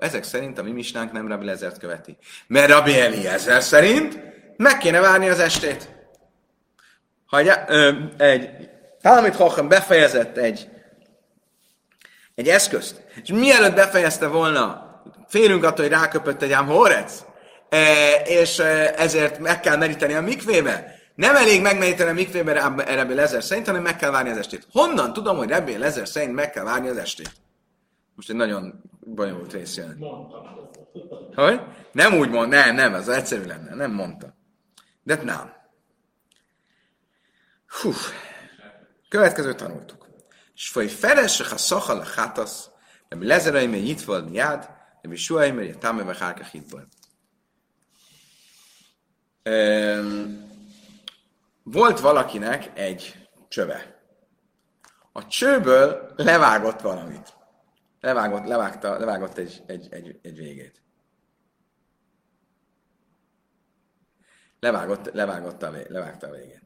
ezek 0.00 0.24
szerint 0.24 0.58
a 0.58 0.62
mi 0.62 0.70
misnánk 0.70 1.12
nem 1.12 1.28
Rabbi 1.28 1.44
Lezert 1.44 1.78
követi. 1.78 2.16
Mert 2.46 2.70
Rabbi 2.70 3.00
Eliezer 3.00 3.62
szerint 3.62 4.18
meg 4.56 4.78
kéne 4.78 5.00
várni 5.00 5.28
az 5.28 5.38
estét. 5.38 5.88
Ha 7.26 7.38
egy, 7.38 7.50
ö, 7.68 7.92
egy 8.16 8.68
Talmud 9.02 9.34
Hochem 9.34 9.68
befejezett 9.68 10.36
egy, 10.36 10.68
egy 12.34 12.48
eszközt, 12.48 13.02
és 13.22 13.28
mielőtt 13.28 13.74
befejezte 13.74 14.26
volna, 14.26 14.86
félünk 15.28 15.64
attól, 15.64 15.84
hogy 15.84 15.94
ráköpött 15.94 16.42
egy 16.42 16.52
ám 16.52 16.66
Horec, 16.66 17.24
és 18.24 18.58
ezért 18.96 19.38
meg 19.38 19.60
kell 19.60 19.76
meríteni 19.76 20.14
a 20.14 20.20
mikvébe. 20.20 20.96
Nem 21.14 21.36
elég 21.36 21.62
megmeríteni 21.62 22.10
a 22.10 22.12
mikvébe 22.12 22.72
Rebbi 22.86 23.14
Lezer 23.14 23.42
szerint, 23.42 23.66
hanem 23.66 23.82
meg 23.82 23.96
kell 23.96 24.10
várni 24.10 24.30
az 24.30 24.36
estét. 24.36 24.66
Honnan 24.72 25.12
tudom, 25.12 25.36
hogy 25.36 25.48
Rebbi 25.48 25.78
Lezer 25.78 26.08
szerint 26.08 26.34
meg 26.34 26.50
kell 26.50 26.64
várni 26.64 26.88
az 26.88 26.96
estét? 26.96 27.30
Most 28.14 28.30
egy 28.30 28.36
nagyon 28.36 28.82
bonyolult 29.14 29.52
rész 29.52 29.76
jön. 29.76 30.04
Hogy? 31.34 31.60
Nem 31.92 32.14
úgy 32.14 32.30
mond, 32.30 32.48
nem, 32.48 32.74
nem, 32.74 32.94
ez 32.94 33.08
egyszerű 33.08 33.44
lenne, 33.44 33.74
nem 33.74 33.92
mondta. 33.92 34.36
De 35.02 35.22
nem. 35.22 35.52
Hú. 37.66 37.92
Következő 39.08 39.54
tanultuk. 39.54 40.08
És 40.54 40.68
foly 40.68 40.86
feles, 40.86 41.40
ha 41.40 41.56
szachal 41.56 42.00
a 42.00 42.04
hátasz, 42.04 42.70
Rabbi 43.08 43.26
Lezerai, 43.26 43.66
mert 43.66 44.02
volt 44.02 44.30
miád, 44.30 44.70
Rabbi 45.02 45.16
Suhai, 45.16 45.50
mert 45.50 45.78
támé 45.78 46.02
vagy 46.02 46.18
hárka 46.18 46.44
hitból. 46.44 46.88
Volt 51.62 52.00
valakinek 52.00 52.70
egy 52.74 53.28
csöve. 53.48 54.02
A 55.12 55.26
csőből 55.26 56.12
levágott 56.16 56.80
valamit. 56.80 57.37
Levágott, 58.00 58.44
levágta, 58.44 58.98
levágott 58.98 59.38
egy, 59.38 59.62
egy, 59.66 59.86
egy, 59.90 60.18
egy 60.22 60.36
végét. 60.36 60.82
Levágott, 64.60 65.12
levágott 65.12 65.62
a, 65.62 65.72
levágta 65.88 66.26
a 66.26 66.30
végét. 66.30 66.62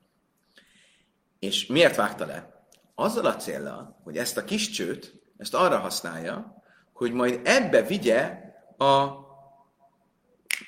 És 1.38 1.66
miért 1.66 1.96
vágta 1.96 2.26
le? 2.26 2.66
Azzal 2.94 3.26
a 3.26 3.36
célra, 3.36 4.00
hogy 4.02 4.16
ezt 4.16 4.36
a 4.36 4.44
kis 4.44 4.70
csőt, 4.70 5.20
ezt 5.36 5.54
arra 5.54 5.78
használja, 5.78 6.62
hogy 6.92 7.12
majd 7.12 7.40
ebbe 7.44 7.82
vigye 7.82 8.38
a 8.76 9.16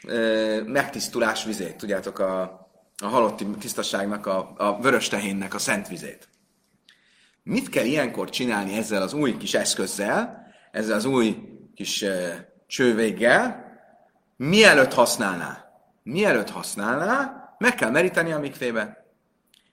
e, 0.09 0.63
megtisztulás 0.63 1.45
vizét, 1.45 1.77
tudjátok, 1.77 2.19
a, 2.19 2.43
a 3.03 3.07
halotti 3.07 3.47
tisztaságnak, 3.51 4.27
a, 4.27 4.53
a 4.57 4.81
vörös 4.81 5.09
tehénnek 5.09 5.55
a 5.55 5.59
szent 5.59 5.89
vizét. 5.89 6.29
Mit 7.43 7.69
kell 7.69 7.85
ilyenkor 7.85 8.31
csinálni 8.31 8.77
ezzel 8.77 9.03
az 9.03 9.13
új 9.13 9.37
kis 9.37 9.55
eszközzel, 9.55 10.44
ezzel 10.75 10.97
az 10.97 11.05
új 11.05 11.37
kis 11.75 12.05
csővéggel, 12.67 13.73
mielőtt 14.37 14.93
használná? 14.93 15.65
Mielőtt 16.03 16.51
használná, 16.51 17.45
meg 17.59 17.75
kell 17.75 17.91
meríteni 17.91 18.33
a 18.33 18.39
mikvébe. 18.39 19.07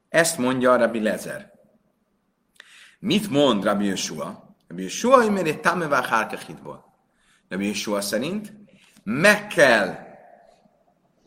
Ezt 0.10 0.38
mondja 0.38 0.76
Rabbi 0.76 1.02
Lezer. 1.02 1.52
Mit 3.00 3.30
mond 3.30 3.64
Rabbi 3.64 3.86
Yeshua? 3.86 4.56
Rabbi 4.68 4.84
Yeshua, 4.84 5.38
egy 5.38 5.60
tamevá 5.60 6.04
hárkechitból. 6.04 6.86
Rabbi 7.50 7.68
Yeshua 7.68 8.02
szerint 8.02 8.54
meg 9.04 9.48
kell 9.48 9.98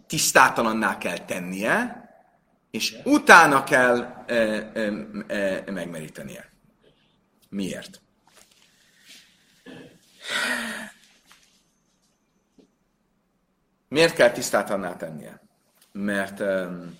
tisztátalanná 0.07 0.99
kell 0.99 1.19
tennie, 1.19 2.03
és 2.71 2.97
utána 3.05 3.65
kell 3.65 4.25
e, 4.27 4.35
e, 4.35 4.93
e, 5.27 5.71
megmerítenie. 5.71 6.53
Miért? 7.49 8.04
Miért 13.89 14.15
kell 14.15 14.31
tisztátalanná 14.31 14.97
tennie? 14.97 15.41
Mert 15.93 16.41
um, 16.41 16.99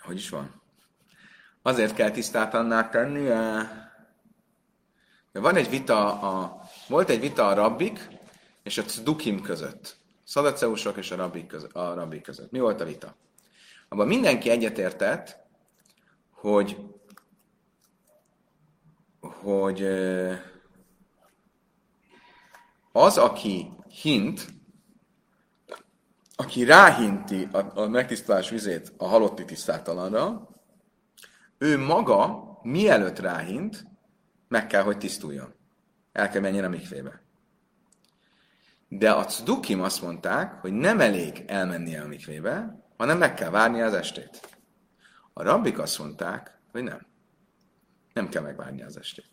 hogy 0.00 0.16
is 0.16 0.28
van? 0.28 0.62
Azért 1.62 1.94
kell 1.94 2.10
tisztátalanná 2.10 2.88
tennie, 2.88 3.68
van 5.32 5.56
egy 5.56 5.70
vita, 5.70 6.20
a, 6.20 6.62
volt 6.88 7.08
egy 7.08 7.20
vita 7.20 7.46
a 7.46 7.54
rabbik 7.54 8.08
és 8.62 8.78
a 8.78 8.82
dukim 9.04 9.42
között. 9.42 9.96
Szadaceusok 10.24 10.96
és 10.96 11.10
a 11.10 11.16
rabbik, 11.16 11.46
között, 11.46 11.72
a 11.72 11.94
rabbik 11.94 12.22
között. 12.22 12.50
Mi 12.50 12.58
volt 12.58 12.80
a 12.80 12.84
vita? 12.84 13.16
Abban 13.88 14.06
mindenki 14.06 14.50
egyetértett, 14.50 15.36
hogy 16.30 16.76
hogy 19.20 19.82
az, 22.92 23.18
aki 23.18 23.72
hint, 23.88 24.46
aki 26.36 26.64
ráhinti 26.64 27.48
a, 27.52 27.80
a 27.80 27.88
megtisztulás 27.88 28.50
vizét 28.50 28.92
a 28.96 29.06
halotti 29.06 29.44
tisztátalanra, 29.44 30.48
ő 31.58 31.78
maga, 31.78 32.50
mielőtt 32.62 33.18
ráhint, 33.18 33.86
meg 34.48 34.66
kell, 34.66 34.82
hogy 34.82 34.98
tisztuljon. 34.98 35.54
El 36.12 36.28
kell 36.28 36.40
menjen 36.40 36.64
a 36.64 36.68
mikvébe. 36.68 37.22
De 38.88 39.12
a 39.12 39.24
cudukim 39.24 39.82
azt 39.82 40.02
mondták, 40.02 40.52
hogy 40.52 40.72
nem 40.72 41.00
elég 41.00 41.44
elmennie 41.46 42.02
a 42.02 42.06
mikvébe, 42.06 42.84
hanem 42.96 43.18
meg 43.18 43.34
kell 43.34 43.50
várni 43.50 43.80
az 43.80 43.94
estét. 43.94 44.58
A 45.32 45.42
rabbik 45.42 45.78
azt 45.78 45.98
mondták, 45.98 46.58
hogy 46.72 46.82
nem. 46.82 47.06
Nem 48.12 48.28
kell 48.28 48.42
megvárni 48.42 48.82
az 48.82 48.96
estét. 48.96 49.30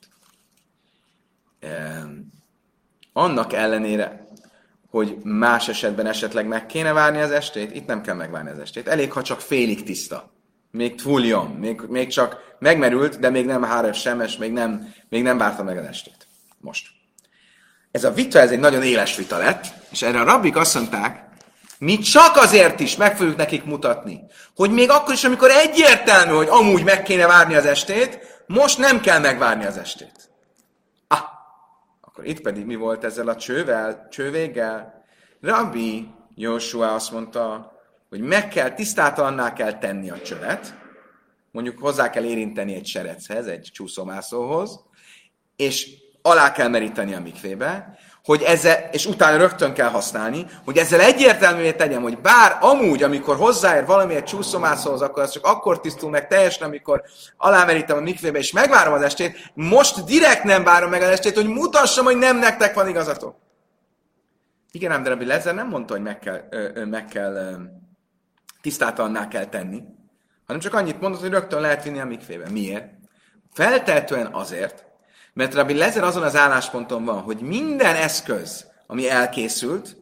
Annak 3.14 3.54
ellenére, 3.54 4.28
hogy 4.90 5.18
más 5.24 5.68
esetben 5.68 6.06
esetleg 6.06 6.48
meg 6.48 6.66
kéne 6.66 6.94
várni 6.94 7.22
az 7.22 7.32
estét, 7.32 7.76
itt 7.76 7.86
nem 7.86 8.02
kell 8.02 8.16
megvárni 8.16 8.50
az 8.50 8.60
estét. 8.60 8.88
Elég, 8.88 9.12
ha 9.12 9.22
csak 9.22 9.42
félig 9.42 9.84
tiszta. 9.84 10.32
Még 10.72 11.02
túljon, 11.02 11.48
még, 11.48 11.82
még 11.88 12.08
csak 12.08 12.56
megmerült, 12.60 13.20
de 13.20 13.30
még 13.30 13.46
nem 13.46 13.64
háres 13.64 14.00
semes, 14.00 14.38
még 14.38 14.52
nem, 14.52 14.94
még 15.10 15.24
nem 15.24 15.38
várta 15.38 15.64
meg 15.64 15.78
az 15.78 15.86
estét. 15.86 16.28
Most. 16.58 16.88
Ez 17.92 18.04
a 18.04 18.12
vita, 18.12 18.40
ez 18.40 18.52
egy 18.52 18.60
nagyon 18.60 18.84
éles 18.84 19.16
vita 19.16 19.38
lett, 19.38 19.66
és 19.92 20.02
erre 20.02 20.20
a 20.20 20.24
rabbik 20.24 20.56
azt 20.56 20.76
mondták, 20.76 21.26
mi 21.80 21.98
csak 21.98 22.36
azért 22.36 22.80
is 22.80 22.96
meg 22.96 23.18
fogjuk 23.18 23.36
nekik 23.36 23.64
mutatni, 23.64 24.24
hogy 24.56 24.72
még 24.72 24.90
akkor 24.90 25.14
is, 25.14 25.24
amikor 25.24 25.50
egyértelmű, 25.50 26.34
hogy 26.34 26.48
amúgy 26.50 26.84
meg 26.84 27.04
kéne 27.04 27.28
várni 27.28 27.56
az 27.56 27.66
estét, 27.66 28.37
most 28.48 28.78
nem 28.78 29.02
kell 29.02 29.20
megvárni 29.20 29.66
az 29.66 29.78
estét. 29.78 30.30
Ah, 31.08 31.20
akkor 32.02 32.26
itt 32.26 32.42
pedig 32.42 32.66
mi 32.66 32.76
volt 32.76 33.04
ezzel 33.04 33.28
a 33.28 33.36
csővel, 33.36 34.08
csővéggel? 34.10 35.06
Rabbi 35.42 36.08
Joshua 36.36 36.94
azt 36.94 37.12
mondta, 37.12 37.72
hogy 38.10 38.20
meg 38.20 38.48
kell, 38.48 38.70
tisztátalanná 38.70 39.54
kell 39.54 39.78
tenni 39.78 40.10
a 40.10 40.22
csövet, 40.22 40.76
mondjuk 41.52 41.80
hozzá 41.80 42.10
kell 42.10 42.24
érinteni 42.24 42.74
egy 42.74 42.86
serechez, 42.86 43.48
egy 43.48 43.70
csúszomászóhoz, 43.74 44.80
és 45.56 45.90
alá 46.22 46.52
kell 46.52 46.68
meríteni 46.68 47.14
a 47.14 47.20
mikvébe, 47.20 47.98
hogy 48.28 48.42
ezzel, 48.42 48.90
és 48.92 49.06
utána 49.06 49.38
rögtön 49.38 49.74
kell 49.74 49.90
használni, 49.90 50.46
hogy 50.66 50.78
ezzel 50.78 51.00
egyértelművé 51.00 51.72
tegyem, 51.72 52.02
hogy 52.02 52.18
bár 52.18 52.58
amúgy, 52.62 53.04
amikor 53.04 53.36
hozzáér 53.36 53.86
valami 53.86 54.16
egy 54.16 54.24
csúszomászóhoz, 54.24 55.02
akkor 55.02 55.24
az 55.24 55.32
csak 55.32 55.46
akkor 55.46 55.80
tisztul 55.82 56.10
meg 56.10 56.28
teljesen, 56.28 56.68
amikor 56.68 57.04
alámerítem 57.38 57.98
a 57.98 58.02
mikvébe, 58.02 58.38
és 58.38 58.52
megvárom 58.52 58.94
az 58.94 59.02
estét, 59.02 59.52
most 59.54 60.06
direkt 60.06 60.44
nem 60.44 60.64
várom 60.64 60.90
meg 60.90 61.02
az 61.02 61.10
estét, 61.10 61.36
hogy 61.36 61.48
mutassam, 61.48 62.06
hogy 62.06 62.18
nem 62.18 62.38
nektek 62.38 62.74
van 62.74 62.88
igazatok. 62.88 63.36
Igen, 64.72 64.92
ám 64.92 65.04
de 65.04 65.10
Rabbi 65.10 65.26
Lezer 65.26 65.54
nem 65.54 65.68
mondta, 65.68 65.94
hogy 65.94 66.04
meg 66.04 66.20
kell, 66.20 66.48
ö, 66.50 66.70
ö, 66.74 66.86
meg 66.86 67.06
kell 67.06 67.36
ö, 67.36 67.52
tisztátalanná 68.62 69.28
kell 69.28 69.46
tenni, 69.46 69.84
hanem 70.46 70.62
csak 70.62 70.74
annyit 70.74 71.02
mondott, 71.02 71.22
hogy 71.22 71.30
rögtön 71.30 71.62
lehet 71.62 71.84
vinni 71.84 72.00
a 72.00 72.06
mikvébe. 72.06 72.50
Miért? 72.50 72.86
Feltehetően 73.54 74.30
azért, 74.32 74.87
mert 75.38 75.54
Rabbi 75.54 75.74
Lezer 75.74 76.04
azon 76.04 76.24
az 76.24 76.36
állásponton 76.36 77.06
van, 77.06 77.22
hogy 77.22 77.40
minden 77.40 77.96
eszköz, 77.96 78.66
ami 78.88 79.10
elkészült, 79.10 79.98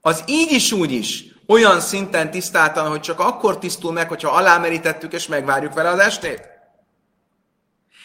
az 0.00 0.22
így 0.26 0.52
is 0.52 0.72
úgy 0.72 0.92
is 0.92 1.24
olyan 1.46 1.80
szinten 1.80 2.30
tisztáltan, 2.30 2.88
hogy 2.88 3.00
csak 3.00 3.20
akkor 3.20 3.58
tisztul 3.58 3.92
meg, 3.92 4.08
hogyha 4.08 4.30
alámerítettük 4.30 5.12
és 5.12 5.26
megvárjuk 5.26 5.74
vele 5.74 5.88
az 5.88 5.98
estét. 5.98 6.48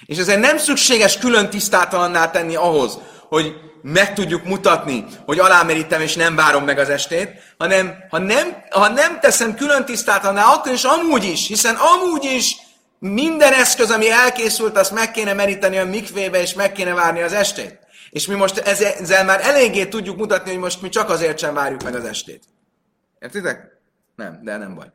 És 0.05 0.17
ezért 0.17 0.39
nem 0.39 0.57
szükséges 0.57 1.17
külön 1.17 1.49
tisztátalanná 1.49 2.31
tenni 2.31 2.55
ahhoz, 2.55 2.99
hogy 3.27 3.55
meg 3.81 4.13
tudjuk 4.13 4.43
mutatni, 4.43 5.05
hogy 5.25 5.39
alámerítem 5.39 6.01
és 6.01 6.15
nem 6.15 6.35
várom 6.35 6.63
meg 6.63 6.77
az 6.77 6.89
estét, 6.89 7.29
hanem 7.57 7.93
ha 8.09 8.17
nem, 8.17 8.63
ha 8.69 8.87
nem 8.87 9.19
teszem 9.19 9.55
külön 9.55 9.85
tisztátalanná, 9.85 10.43
akkor 10.43 10.71
is 10.71 10.83
amúgy 10.83 11.23
is, 11.23 11.47
hiszen 11.47 11.75
amúgy 11.75 12.23
is 12.23 12.55
minden 13.09 13.53
eszköz, 13.53 13.91
ami 13.91 14.09
elkészült, 14.09 14.77
azt 14.77 14.91
meg 14.91 15.11
kéne 15.11 15.33
meríteni 15.33 15.77
a 15.77 15.85
mikvébe, 15.85 16.41
és 16.41 16.53
meg 16.53 16.71
kéne 16.71 16.93
várni 16.93 17.21
az 17.21 17.33
estét. 17.33 17.79
És 18.09 18.27
mi 18.27 18.35
most 18.35 18.57
ezzel 18.57 19.25
már 19.25 19.39
eléggé 19.41 19.85
tudjuk 19.85 20.17
mutatni, 20.17 20.51
hogy 20.51 20.59
most 20.59 20.81
mi 20.81 20.89
csak 20.89 21.09
azért 21.09 21.37
sem 21.37 21.53
várjuk 21.53 21.83
meg 21.83 21.95
az 21.95 22.05
estét. 22.05 22.43
Értitek? 23.19 23.81
Nem, 24.15 24.39
de 24.43 24.57
nem 24.57 24.75
baj. 24.75 24.87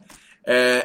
E... 0.43 0.85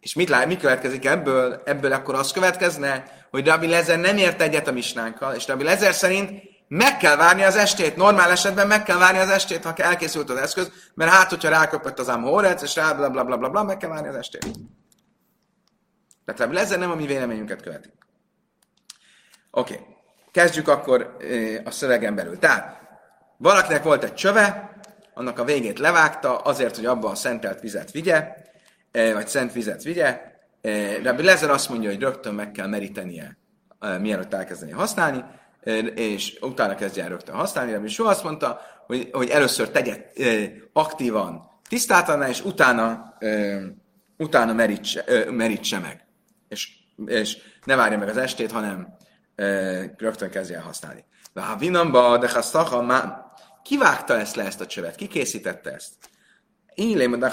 és 0.00 0.14
mit 0.14 0.28
lát, 0.28 0.46
mi 0.46 0.56
következik 0.56 1.04
ebből? 1.04 1.62
Ebből 1.64 1.92
akkor 1.92 2.14
az 2.14 2.32
következne, 2.32 3.04
hogy 3.30 3.46
Rabbi 3.46 3.66
Lezer 3.66 3.98
nem 3.98 4.16
ért 4.16 4.42
egyet 4.42 4.68
a 4.68 4.72
misnánkkal, 4.72 5.34
és 5.34 5.46
Rabbi 5.46 5.64
Lezer 5.64 5.94
szerint 5.94 6.42
meg 6.68 6.96
kell 6.96 7.16
várni 7.16 7.42
az 7.42 7.56
estét. 7.56 7.96
Normál 7.96 8.30
esetben 8.30 8.66
meg 8.66 8.82
kell 8.82 8.98
várni 8.98 9.18
az 9.18 9.28
estét, 9.28 9.64
ha 9.64 9.74
elkészült 9.74 10.30
az 10.30 10.36
eszköz, 10.36 10.72
mert 10.94 11.10
hát, 11.10 11.30
hogyha 11.30 11.48
ráköpött 11.48 11.98
az 11.98 12.08
Amhorec, 12.08 12.62
és 12.62 12.74
rá 12.74 12.92
bla, 12.92 13.10
bla, 13.10 13.24
bla, 13.24 13.36
bla, 13.36 13.48
bla, 13.48 13.62
meg 13.62 13.76
kell 13.76 13.90
várni 13.90 14.08
az 14.08 14.14
estét. 14.14 14.50
Tehát 16.24 16.52
Lezer 16.52 16.78
nem 16.78 16.90
a 16.90 16.94
mi 16.94 17.06
véleményünket 17.06 17.62
követi. 17.62 17.88
Oké. 19.50 19.74
Okay. 19.74 19.86
kezdjük 20.32 20.68
akkor 20.68 21.16
a 21.64 21.70
szövegen 21.70 22.14
belül. 22.14 22.38
Tehát, 22.38 22.80
valakinek 23.36 23.82
volt 23.82 24.04
egy 24.04 24.14
csöve, 24.14 24.76
annak 25.14 25.38
a 25.38 25.44
végét 25.44 25.78
levágta, 25.78 26.38
azért, 26.38 26.76
hogy 26.76 26.86
abba 26.86 27.10
a 27.10 27.14
szentelt 27.14 27.60
vizet 27.60 27.90
vigye, 27.90 28.34
vagy 28.92 29.28
szent 29.28 29.52
vizet 29.52 29.82
vigye. 29.82 30.22
Rabbi 31.02 31.22
Lezer 31.22 31.50
azt 31.50 31.68
mondja, 31.68 31.90
hogy 31.90 32.00
rögtön 32.00 32.34
meg 32.34 32.50
kell 32.50 32.66
merítenie, 32.66 33.38
mielőtt 34.00 34.34
elkezdeni 34.34 34.72
használni, 34.72 35.24
és 35.94 36.38
utána 36.40 36.74
kezdje 36.74 37.02
el 37.02 37.08
rögtön 37.08 37.34
használni. 37.34 37.72
Rabbi 37.72 37.88
Soha 37.88 38.10
azt 38.10 38.22
mondta, 38.22 38.60
hogy, 38.86 39.08
hogy 39.12 39.28
először 39.28 39.68
tegye 39.68 40.10
aktívan 40.72 41.50
tisztátaná, 41.68 42.28
és 42.28 42.44
utána, 42.44 43.14
utána 44.16 44.52
merítse, 44.52 45.04
merítse 45.30 45.78
meg. 45.78 46.06
És, 46.48 46.70
és 47.06 47.36
ne 47.64 47.76
várja 47.76 47.98
meg 47.98 48.08
az 48.08 48.16
estét, 48.16 48.52
hanem 48.52 48.96
rögtön 49.96 50.30
kezdje 50.30 50.56
el 50.56 50.62
használni. 50.62 51.04
De 51.32 51.40
ha 51.40 51.56
vinamba, 51.56 52.18
de 52.18 52.30
ha 52.52 52.82
már 52.82 53.26
kivágta 53.62 54.18
ezt 54.18 54.36
le, 54.36 54.44
ezt 54.44 54.60
a 54.60 54.66
csövet? 54.66 54.94
Ki 54.94 55.06
készítette 55.06 55.72
ezt? 55.72 55.94
Illém, 56.80 57.18
de 57.18 57.32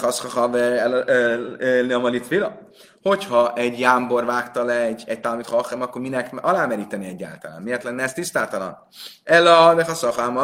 vila. 2.28 2.60
Hogyha 3.02 3.54
egy 3.54 3.80
jámbor 3.80 4.26
vágta 4.26 4.64
le 4.64 4.82
egy, 4.82 5.04
egy 5.08 5.20
talmit 5.20 5.48
hachem, 5.48 5.82
akkor 5.82 6.02
minek 6.02 6.30
alámeríteni 6.42 7.08
egyáltalán? 7.08 7.62
Miért 7.62 7.84
lenne 7.84 8.04
ez 8.04 8.14
tisztátalan? 8.14 8.78
Ella, 9.24 9.74
de 9.76 9.84
haszachám. 9.84 10.40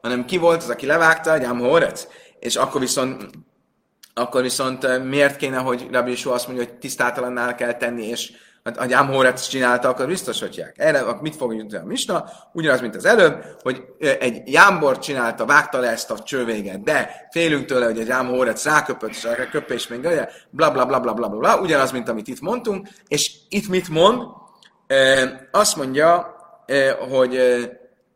Hanem 0.00 0.24
ki 0.24 0.38
volt 0.38 0.62
az, 0.62 0.70
aki 0.70 0.86
levágta 0.86 1.34
egy 1.34 1.42
jámhorec? 1.42 2.06
És 2.38 2.56
akkor 2.56 2.80
viszont 2.80 3.30
akkor 4.14 4.42
viszont 4.42 5.04
miért 5.04 5.36
kéne, 5.36 5.56
hogy 5.56 5.88
Rabbi 5.90 6.10
Yeshua 6.10 6.34
azt 6.34 6.46
mondja, 6.46 6.64
hogy 6.64 6.78
tisztátalannál 6.78 7.54
kell 7.54 7.74
tenni, 7.74 8.06
és 8.06 8.32
hát 8.76 8.84
a 8.84 8.88
Gyámhóret 8.88 9.48
csinálta, 9.48 9.88
akkor 9.88 10.06
biztos 10.06 10.40
hagyják. 10.40 10.74
Erre 10.76 11.02
mit 11.20 11.36
fog 11.36 11.54
jutni 11.54 11.76
a 11.76 11.84
Misna? 11.84 12.24
Ugyanaz, 12.52 12.80
mint 12.80 12.96
az 12.96 13.04
előbb, 13.04 13.44
hogy 13.62 13.84
egy 14.20 14.42
jámbor 14.44 14.98
csinálta, 14.98 15.46
vágta 15.46 15.78
le 15.78 15.90
ezt 15.90 16.10
a 16.10 16.18
csővéget, 16.18 16.82
de 16.82 17.28
félünk 17.30 17.64
tőle, 17.64 17.84
hogy 17.84 17.98
egy 17.98 18.06
Gyámhóret 18.06 18.62
ráköpött, 18.62 19.10
és 19.10 19.24
a 19.24 19.48
köpés 19.50 19.88
még 19.88 20.00
bla 20.50 20.70
bla 20.70 20.86
bla 20.86 21.00
bla 21.00 21.12
bla 21.12 21.28
bla, 21.28 21.60
ugyanaz, 21.60 21.90
mint 21.90 22.08
amit 22.08 22.28
itt 22.28 22.40
mondtunk, 22.40 22.88
és 23.08 23.32
itt 23.48 23.68
mit 23.68 23.88
mond? 23.88 24.22
Azt 25.50 25.76
mondja, 25.76 26.34
hogy 27.10 27.38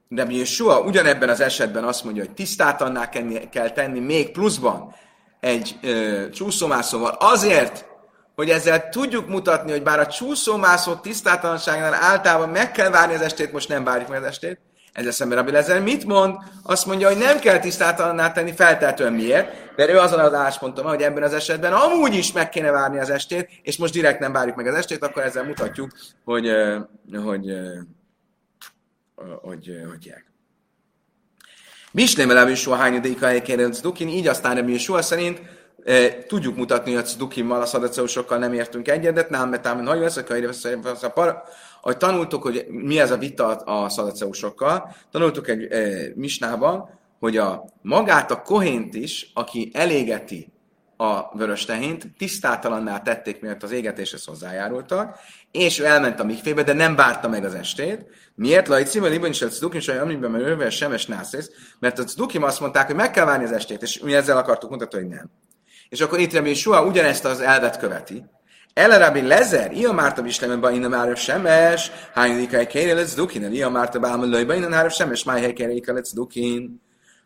de 0.08 0.26
Yeshua 0.28 0.80
ugyanebben 0.80 1.28
az 1.28 1.40
esetben 1.40 1.84
azt 1.84 2.04
mondja, 2.04 2.24
hogy 2.24 2.34
tisztát 2.34 2.82
kell 3.50 3.70
tenni 3.70 4.00
még 4.00 4.30
pluszban 4.30 4.94
egy 5.40 5.78
csúszómászóval 6.32 7.16
azért, 7.18 7.86
hogy 8.34 8.50
ezzel 8.50 8.88
tudjuk 8.88 9.28
mutatni, 9.28 9.70
hogy 9.70 9.82
bár 9.82 9.98
a 9.98 10.06
csúszómászó 10.06 10.94
tisztátalanságnál 10.94 11.94
általában 11.94 12.48
meg 12.48 12.72
kell 12.72 12.90
várni 12.90 13.14
az 13.14 13.20
estét, 13.20 13.52
most 13.52 13.68
nem 13.68 13.84
várjuk 13.84 14.08
meg 14.08 14.22
az 14.22 14.28
estét, 14.28 14.58
ezzel 14.92 15.12
szemben 15.12 15.38
Rabbi 15.38 15.50
Lezer 15.50 15.82
mit 15.82 16.04
mond? 16.04 16.36
Azt 16.62 16.86
mondja, 16.86 17.08
hogy 17.08 17.18
nem 17.18 17.38
kell 17.38 17.58
tisztátalanná 17.58 18.32
tenni 18.32 18.52
feltétlenül 18.52 19.16
miért, 19.16 19.76
mert 19.76 19.90
ő 19.90 19.98
azon 19.98 20.18
az 20.18 20.34
állásponton 20.34 20.84
hogy 20.84 21.02
ebben 21.02 21.22
az 21.22 21.32
esetben 21.32 21.72
amúgy 21.72 22.14
is 22.14 22.32
meg 22.32 22.48
kéne 22.48 22.70
várni 22.70 22.98
az 22.98 23.10
estét, 23.10 23.48
és 23.62 23.76
most 23.76 23.92
direkt 23.92 24.20
nem 24.20 24.32
várjuk 24.32 24.56
meg 24.56 24.66
az 24.66 24.74
estét, 24.74 25.02
akkor 25.02 25.22
ezzel 25.22 25.44
mutatjuk, 25.44 25.90
hogy, 26.24 26.50
hogy, 27.10 27.22
hogy, 27.24 27.52
hogy, 29.42 29.84
hogy 29.90 30.14
Misném 31.92 32.30
el 32.30 32.48
is 32.48 32.60
sohány 32.60 32.94
idéka 32.94 33.32
dukin, 33.82 34.08
így 34.08 34.26
aztán 34.26 34.56
Rabbi 34.56 34.78
soha 34.78 35.02
szerint 35.02 35.40
tudjuk 36.26 36.56
mutatni, 36.56 36.94
hogy 36.94 37.14
Dukimmal, 37.18 37.60
a 37.60 37.66
szadaceusokkal 37.66 38.38
nem 38.38 38.52
értünk 38.52 38.88
egyedet, 38.88 39.30
nem, 39.30 39.48
mert 39.48 39.66
ám 39.66 39.82
nagyon 39.82 40.04
ez 40.04 40.16
a 41.02 41.10
par, 41.14 41.42
hogy 41.80 41.96
tanultuk, 41.96 42.42
hogy 42.42 42.66
mi 42.68 42.98
ez 42.98 43.10
a 43.10 43.16
vita 43.16 43.46
a 43.46 43.88
szadaceusokkal, 43.88 44.94
tanultuk 45.10 45.48
egy 45.48 45.72
e, 45.72 45.88
misnában, 46.14 46.88
hogy 47.18 47.36
a 47.36 47.64
magát 47.82 48.30
a 48.30 48.42
kohént 48.42 48.94
is, 48.94 49.30
aki 49.34 49.70
elégeti 49.72 50.52
a 50.96 51.36
vörös 51.36 51.64
tehént, 51.64 52.06
tisztátalanná 52.18 53.00
tették, 53.00 53.40
miatt 53.40 53.62
az 53.62 53.72
égetéshez 53.72 54.24
hozzájárultak, 54.24 55.18
és 55.50 55.78
ő 55.78 55.84
elment 55.84 56.20
a 56.20 56.24
mikvébe, 56.24 56.62
de 56.62 56.72
nem 56.72 56.94
várta 56.94 57.28
meg 57.28 57.44
az 57.44 57.54
estét. 57.54 58.06
Miért? 58.34 58.68
Lajt 58.68 58.86
szívvel 58.86 59.10
libben 59.10 59.30
is 59.30 59.42
a 59.42 59.48
cudukim, 59.48 59.78
és 59.78 59.88
amiben 59.88 60.30
mert 60.30 60.44
ővel 60.44 60.70
semes 60.70 61.06
nászész, 61.06 61.50
mert 61.78 61.98
a 61.98 62.04
cudukim 62.04 62.42
azt 62.42 62.60
mondták, 62.60 62.86
hogy 62.86 62.94
meg 62.94 63.10
kell 63.10 63.24
várni 63.24 63.44
az 63.44 63.52
estét, 63.52 63.82
és 63.82 63.98
mi 63.98 64.14
ezzel 64.14 64.36
akartuk 64.36 64.70
mutatni, 64.70 64.98
hogy 64.98 65.08
nem. 65.08 65.30
És 65.94 66.00
akkor 66.00 66.18
itt 66.18 66.32
Rabbi 66.32 66.54
Shua 66.54 66.84
ugyanezt 66.84 67.24
az 67.24 67.40
elvet 67.40 67.78
követi. 67.78 68.24
Ele 68.72 68.98
Rabbi 68.98 69.22
Lezer, 69.22 69.72
ia 69.72 69.92
márta 69.92 70.22
bislemben 70.22 70.74
innen 70.74 70.90
már 70.90 71.16
semes, 71.16 71.90
hány 72.14 72.48
egy 72.50 72.66
kérje 72.66 72.94
lesz 72.94 73.14
dukin, 73.14 73.52
ia 73.52 73.70
márta 73.70 73.98
bálmölőjben 73.98 74.56
innen 74.56 74.70
már 74.70 74.90
semes, 74.90 75.24
máj 75.24 75.40
hely 75.40 75.52
kérje 75.52 75.92
lesz 75.92 76.12
dukin. 76.12 76.82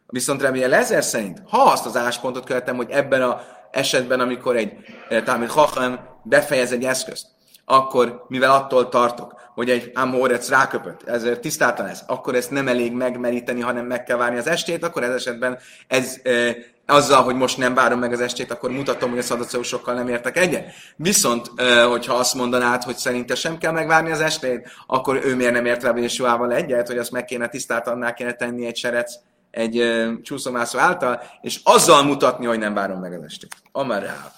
Viszont 0.06 0.42
Rabbi 0.42 0.66
Lezer 0.66 1.04
szerint, 1.04 1.42
ha 1.46 1.62
azt 1.62 1.86
az 1.86 1.96
álláspontot 1.96 2.44
követem, 2.44 2.76
hogy 2.76 2.90
ebben 2.90 3.22
a 3.22 3.40
esetben, 3.70 4.20
amikor 4.20 4.56
egy 4.56 4.72
eh, 5.08 5.22
Talmud 5.22 5.48
Chacham 5.48 5.98
befejez 6.22 6.72
egy 6.72 6.84
eszközt, 6.84 7.26
akkor, 7.64 8.24
mivel 8.28 8.50
attól 8.50 8.88
tartok, 8.88 9.34
hogy 9.54 9.70
egy 9.70 9.90
Amorec 9.94 10.48
ráköpött, 10.48 11.02
ezért 11.02 11.40
tisztáltan 11.40 11.86
ez, 11.86 12.02
akkor 12.06 12.34
ezt 12.34 12.50
nem 12.50 12.68
elég 12.68 12.92
megmeríteni, 12.92 13.60
hanem 13.60 13.86
meg 13.86 14.04
kell 14.04 14.16
várni 14.16 14.38
az 14.38 14.46
estét, 14.46 14.84
akkor 14.84 15.02
ez 15.02 15.14
esetben 15.14 15.58
ez 15.86 16.16
e, 16.22 16.56
azzal, 16.90 17.22
hogy 17.22 17.34
most 17.34 17.58
nem 17.58 17.74
várom 17.74 17.98
meg 17.98 18.12
az 18.12 18.20
estét, 18.20 18.50
akkor 18.50 18.70
mutatom, 18.70 19.10
hogy 19.10 19.18
a 19.18 19.22
szadaceusokkal 19.22 19.94
nem 19.94 20.08
értek 20.08 20.36
egyet. 20.36 20.72
Viszont, 20.96 21.50
hogyha 21.88 22.14
azt 22.14 22.34
mondanád, 22.34 22.82
hogy 22.82 22.96
szerinte 22.96 23.34
sem 23.34 23.58
kell 23.58 23.72
megvárni 23.72 24.10
az 24.10 24.20
estét, 24.20 24.70
akkor 24.86 25.24
ő 25.24 25.36
miért 25.36 25.52
nem 25.52 25.66
ért 25.66 25.82
Rabbi 25.82 26.02
Yeshuával 26.02 26.52
egyet, 26.52 26.86
hogy 26.86 26.98
azt 26.98 27.10
meg 27.10 27.24
kéne 27.24 27.48
tisztáltanná 27.48 28.14
kéne 28.14 28.32
tenni 28.32 28.66
egy 28.66 28.76
serec, 28.76 29.14
egy 29.50 29.98
csúszomászó 30.22 30.78
által, 30.78 31.22
és 31.40 31.60
azzal 31.64 32.02
mutatni, 32.02 32.46
hogy 32.46 32.58
nem 32.58 32.74
várom 32.74 33.00
meg 33.00 33.12
az 33.12 33.22
estét. 33.22 33.56
Amar 33.72 34.02
rá. 34.02 34.32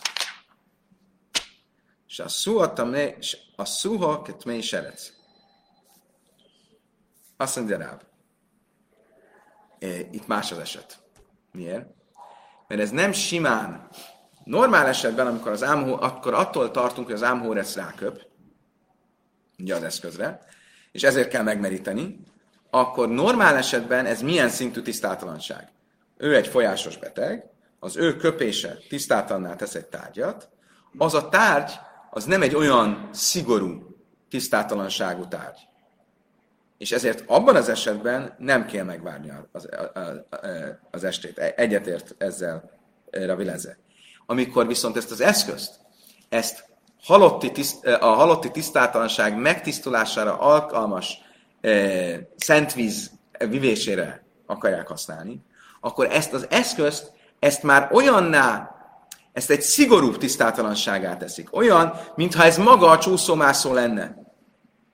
És 2.09 2.19
a 2.19 2.29
szuha, 2.29 2.73
a 3.57 3.65
szuha, 3.65 4.23
ketmei 4.23 4.61
serec. 4.61 5.11
Azt 7.37 7.57
mondja 7.57 7.77
rá. 7.79 7.99
Itt 10.11 10.27
más 10.27 10.53
az 10.53 10.59
eset. 10.59 10.99
Miért? 11.53 11.99
Mert 12.70 12.83
ez 12.83 12.90
nem 12.90 13.12
simán. 13.12 13.88
Normál 14.44 14.87
esetben, 14.87 15.26
amikor 15.26 15.52
az 15.52 15.62
ámhó, 15.62 15.96
akkor 16.00 16.35
attól 16.35 16.70
tartunk, 16.70 17.06
hogy 17.06 17.16
az 17.16 17.22
ámhórec 17.22 17.76
ráköp, 17.76 18.26
ugye 19.59 19.74
az 19.74 19.83
eszközre, 19.83 20.40
és 20.92 21.02
ezért 21.02 21.28
kell 21.28 21.42
megmeríteni, 21.42 22.20
akkor 22.70 23.09
normál 23.09 23.56
esetben 23.56 24.06
ez 24.06 24.22
milyen 24.22 24.48
szintű 24.48 24.80
tisztátalanság? 24.80 25.72
Ő 26.16 26.37
egy 26.37 26.46
folyásos 26.46 26.96
beteg, 26.98 27.44
az 27.78 27.96
ő 27.96 28.16
köpése 28.16 28.78
tisztátalanná 28.88 29.54
tesz 29.54 29.74
egy 29.74 29.87
tárgyat, 29.87 30.48
az 30.98 31.14
a 31.14 31.28
tárgy 31.28 31.72
az 32.11 32.24
nem 32.24 32.42
egy 32.42 32.54
olyan 32.54 33.09
szigorú 33.12 33.96
tisztátalanságú 34.28 35.28
tárgy. 35.28 35.59
És 36.81 36.93
ezért 36.93 37.25
abban 37.27 37.57
az 37.57 37.69
esetben 37.69 38.35
nem 38.38 38.66
kell 38.66 38.85
megvárni 38.85 39.33
az, 39.53 39.69
az, 40.90 41.05
estét. 41.05 41.38
Egyetért 41.38 42.14
ezzel 42.19 42.71
Ravi 43.11 43.45
Leze. 43.45 43.79
Amikor 44.27 44.66
viszont 44.66 44.97
ezt 44.97 45.11
az 45.11 45.21
eszközt, 45.21 45.75
ezt 46.29 46.64
halotti 47.03 47.53
tiszt, 47.53 47.87
a 47.87 48.07
halotti 48.07 48.51
tisztátalanság 48.51 49.37
megtisztulására 49.37 50.38
alkalmas 50.38 51.19
e, 51.61 51.71
szentvíz 52.37 53.11
vivésére 53.49 54.25
akarják 54.47 54.87
használni, 54.87 55.43
akkor 55.81 56.07
ezt 56.11 56.33
az 56.33 56.47
eszközt, 56.51 57.12
ezt 57.38 57.62
már 57.62 57.88
olyanná 57.93 58.75
ezt 59.33 59.51
egy 59.51 59.62
szigorúbb 59.62 60.19
tisztátalanságát 60.19 61.19
teszik. 61.19 61.57
Olyan, 61.57 62.01
mintha 62.14 62.45
ez 62.45 62.59
maga 62.59 62.90
a 62.90 62.99
csúszómászó 62.99 63.73
lenne. 63.73 64.30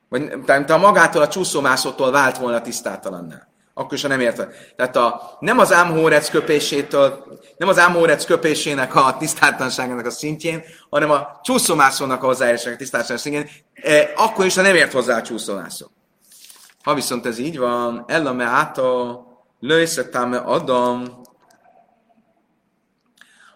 Vagy 0.09 0.37
mint 0.47 0.71
a 0.71 0.77
magától 0.77 1.23
a 1.23 1.29
csúszómászótól 1.29 2.11
vált 2.11 2.38
volna 2.38 2.61
tisztátalanná. 2.61 3.47
Akkor 3.75 3.92
is, 3.92 4.03
ha 4.03 4.09
nem 4.09 4.21
érte. 4.21 4.49
Tehát 4.77 4.97
a, 4.97 5.37
nem 5.40 5.59
az 5.59 5.73
ámhórec 5.73 6.31
köpésétől, 6.31 7.25
nem 7.57 7.69
az 7.69 7.79
ámhórec 7.79 8.25
köpésének 8.25 8.95
a 8.95 9.16
tisztátalanságának 9.19 10.07
a 10.07 10.11
szintjén, 10.11 10.62
hanem 10.90 11.11
a 11.11 11.40
csúszómászónak 11.42 12.23
a 12.23 12.27
hozzáérésének 12.27 12.75
a 12.75 12.79
tisztátalanságának 12.79 13.51
szintjén, 13.53 13.99
e, 13.99 14.12
akkor 14.16 14.45
is, 14.45 14.55
ha 14.55 14.62
nem 14.62 14.75
ért 14.75 14.92
hozzá 14.92 15.16
a 15.16 15.23
csúszómászó. 15.23 15.87
Ha 16.83 16.95
viszont 16.95 17.27
ez 17.27 17.38
így 17.38 17.59
van, 17.59 18.05
ella 18.07 18.33
me 18.33 18.45
áta, 18.45 19.21
lőszettáme 19.61 20.38
adam, 20.38 21.21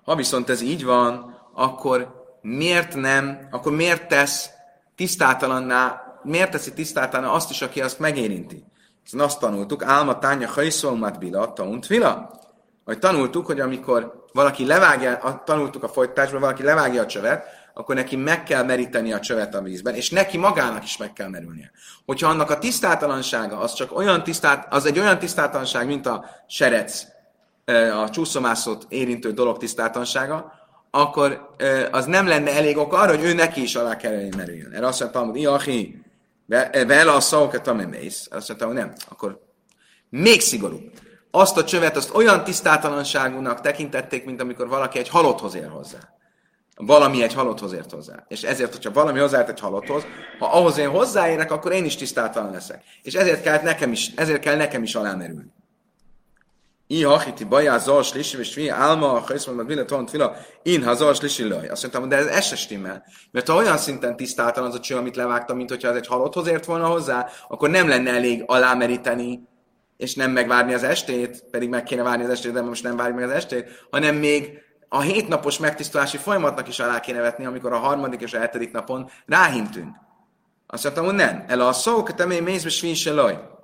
ha 0.04 0.14
viszont 0.14 0.50
ez 0.50 0.60
így 0.60 0.84
van, 0.84 1.38
akkor 1.54 2.24
miért 2.42 2.94
nem, 2.94 3.48
akkor 3.50 3.72
miért 3.72 4.08
tesz 4.08 4.50
tisztátalanná, 4.96 6.09
miért 6.22 6.50
teszi 6.50 6.72
tisztátalanná 6.72 7.32
azt 7.32 7.50
is, 7.50 7.62
aki 7.62 7.80
azt 7.80 7.98
megérinti? 7.98 8.64
Hiszen 9.02 9.20
azt 9.20 9.40
tanultuk, 9.40 9.84
álma 9.84 10.18
tánya 10.18 10.48
hajszolmat 10.48 11.18
bila, 11.18 11.52
taunt 11.52 11.86
vila. 11.86 12.38
Hogy 12.84 12.98
tanultuk, 12.98 13.46
hogy 13.46 13.60
amikor 13.60 14.24
valaki 14.32 14.66
levágja, 14.66 15.42
tanultuk 15.44 15.82
a 15.82 15.88
folytatásban, 15.88 16.40
valaki 16.40 16.62
levágja 16.62 17.02
a 17.02 17.06
csövet, 17.06 17.44
akkor 17.74 17.94
neki 17.94 18.16
meg 18.16 18.42
kell 18.42 18.64
meríteni 18.64 19.12
a 19.12 19.20
csövet 19.20 19.54
a 19.54 19.62
vízben, 19.62 19.94
és 19.94 20.10
neki 20.10 20.36
magának 20.36 20.84
is 20.84 20.96
meg 20.96 21.12
kell 21.12 21.28
merülnie. 21.28 21.70
Hogyha 22.06 22.28
annak 22.28 22.50
a 22.50 22.58
tisztátalansága, 22.58 23.58
az 23.58 23.72
csak 23.72 23.96
olyan 23.96 24.22
tisztát, 24.22 24.74
az 24.74 24.86
egy 24.86 24.98
olyan 24.98 25.18
tisztátalanság, 25.18 25.86
mint 25.86 26.06
a 26.06 26.24
serec, 26.46 27.04
a 28.04 28.10
csúszomászot 28.10 28.86
érintő 28.88 29.32
dolog 29.32 29.58
tisztátalansága, 29.58 30.52
akkor 30.90 31.54
az 31.90 32.04
nem 32.04 32.26
lenne 32.26 32.54
elég 32.54 32.76
ok 32.76 32.92
arra, 32.92 33.16
hogy 33.16 33.24
ő 33.24 33.32
neki 33.34 33.62
is 33.62 33.74
alá 33.74 33.96
kell 33.96 34.28
merüljön. 34.36 34.72
Erre 34.72 34.86
azt 34.86 35.00
mondtam, 35.00 35.28
hogy 35.28 35.40
Iachi, 35.40 36.02
vele 36.86 37.12
a 37.12 37.20
szaukat, 37.20 37.66
ami 37.66 37.84
mész. 37.84 38.28
Azt 38.30 38.48
mondtam, 38.48 38.68
hogy 38.68 38.78
nem. 38.78 38.92
Akkor 39.08 39.40
még 40.08 40.40
szigorú. 40.40 40.80
Azt 41.30 41.56
a 41.56 41.64
csövet, 41.64 41.96
azt 41.96 42.14
olyan 42.14 42.44
tisztátalanságúnak 42.44 43.60
tekintették, 43.60 44.24
mint 44.24 44.40
amikor 44.40 44.68
valaki 44.68 44.98
egy 44.98 45.08
halotthoz 45.08 45.54
ér 45.54 45.68
hozzá. 45.68 45.98
Valami 46.76 47.22
egy 47.22 47.34
halotthoz 47.34 47.72
ért 47.72 47.90
hozzá. 47.90 48.24
És 48.28 48.42
ezért, 48.42 48.72
hogyha 48.72 48.92
valami 48.92 49.18
hozzáért 49.18 49.48
egy 49.48 49.60
halotthoz, 49.60 50.02
ha 50.38 50.46
ahhoz 50.46 50.78
én 50.78 50.88
hozzáérek, 50.88 51.50
akkor 51.50 51.72
én 51.72 51.84
is 51.84 51.96
tisztátalan 51.96 52.50
leszek. 52.50 52.82
És 53.02 53.14
ezért 53.14 53.42
kell 53.42 53.62
nekem 53.62 53.92
is, 53.92 54.10
ezért 54.16 54.40
kell 54.40 54.56
nekem 54.56 54.82
is 54.82 54.94
alámerülni. 54.94 55.52
I 56.92 57.02
hachiti 57.02 57.44
bajá 57.44 57.78
zars 57.78 58.12
lisi, 58.12 58.38
és 58.38 58.52
fi 58.52 58.68
álma, 58.68 59.06
ha 59.06 59.34
ezt 59.34 59.46
mondod, 59.46 59.66
vile 59.66 59.84
tont 59.84 60.10
fila, 60.10 60.36
in 60.62 60.84
ha 60.84 60.94
zars 60.94 61.20
lisi 61.20 61.48
laj. 61.48 61.68
Azt 61.68 61.82
mondtam, 61.82 62.08
de 62.08 62.16
ez, 62.16 62.26
ez 62.26 62.58
se. 62.58 63.02
Mert 63.30 63.48
ha 63.48 63.56
olyan 63.56 63.76
szinten 63.76 64.16
tisztáltan 64.16 64.64
az 64.64 64.74
a 64.74 64.80
cső, 64.80 64.96
amit 64.96 65.16
levágtam, 65.16 65.56
mint 65.56 65.68
hogyha 65.68 65.88
ez 65.88 65.96
egy 65.96 66.06
halotthoz 66.06 66.46
ért 66.46 66.64
volna 66.64 66.86
hozzá, 66.86 67.28
akkor 67.48 67.70
nem 67.70 67.88
lenne 67.88 68.10
elég 68.10 68.42
alámeríteni, 68.46 69.40
és 69.96 70.14
nem 70.14 70.30
megvárni 70.30 70.74
az 70.74 70.82
estét, 70.82 71.44
pedig 71.50 71.68
meg 71.68 71.82
kéne 71.82 72.02
várni 72.02 72.24
az 72.24 72.30
estét, 72.30 72.52
de 72.52 72.62
most 72.62 72.82
nem 72.82 72.96
várjuk 72.96 73.18
meg 73.18 73.28
az 73.28 73.34
estét, 73.34 73.86
hanem 73.90 74.16
még 74.16 74.58
a 74.88 75.00
hétnapos 75.00 75.58
megtisztulási 75.58 76.16
folyamatnak 76.16 76.68
is 76.68 76.80
alá 76.80 77.00
kéne 77.00 77.20
vetni, 77.20 77.44
amikor 77.44 77.72
a 77.72 77.78
harmadik 77.78 78.20
és 78.20 78.34
a 78.34 78.38
hetedik 78.38 78.72
napon 78.72 79.10
ráhintünk. 79.26 79.96
Azt 80.66 80.82
mondtam, 80.84 81.04
hogy 81.04 81.14
nem. 81.14 81.44
El 81.46 81.60
a 81.60 81.72
szó, 81.72 82.02
te 82.02 82.24
mész, 82.24 83.04
laj 83.04 83.58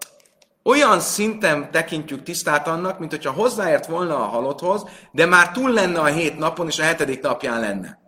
olyan 0.66 1.00
szinten 1.00 1.70
tekintjük 1.70 2.22
tisztát 2.22 2.68
annak, 2.68 2.98
mint 2.98 3.10
hogyha 3.10 3.30
hozzáért 3.30 3.86
volna 3.86 4.16
a 4.16 4.26
halotthoz, 4.26 4.84
de 5.12 5.26
már 5.26 5.52
túl 5.52 5.70
lenne 5.70 6.00
a 6.00 6.04
hét 6.04 6.38
napon, 6.38 6.66
és 6.66 6.78
a 6.78 6.82
hetedik 6.82 7.22
napján 7.22 7.60
lenne. 7.60 7.98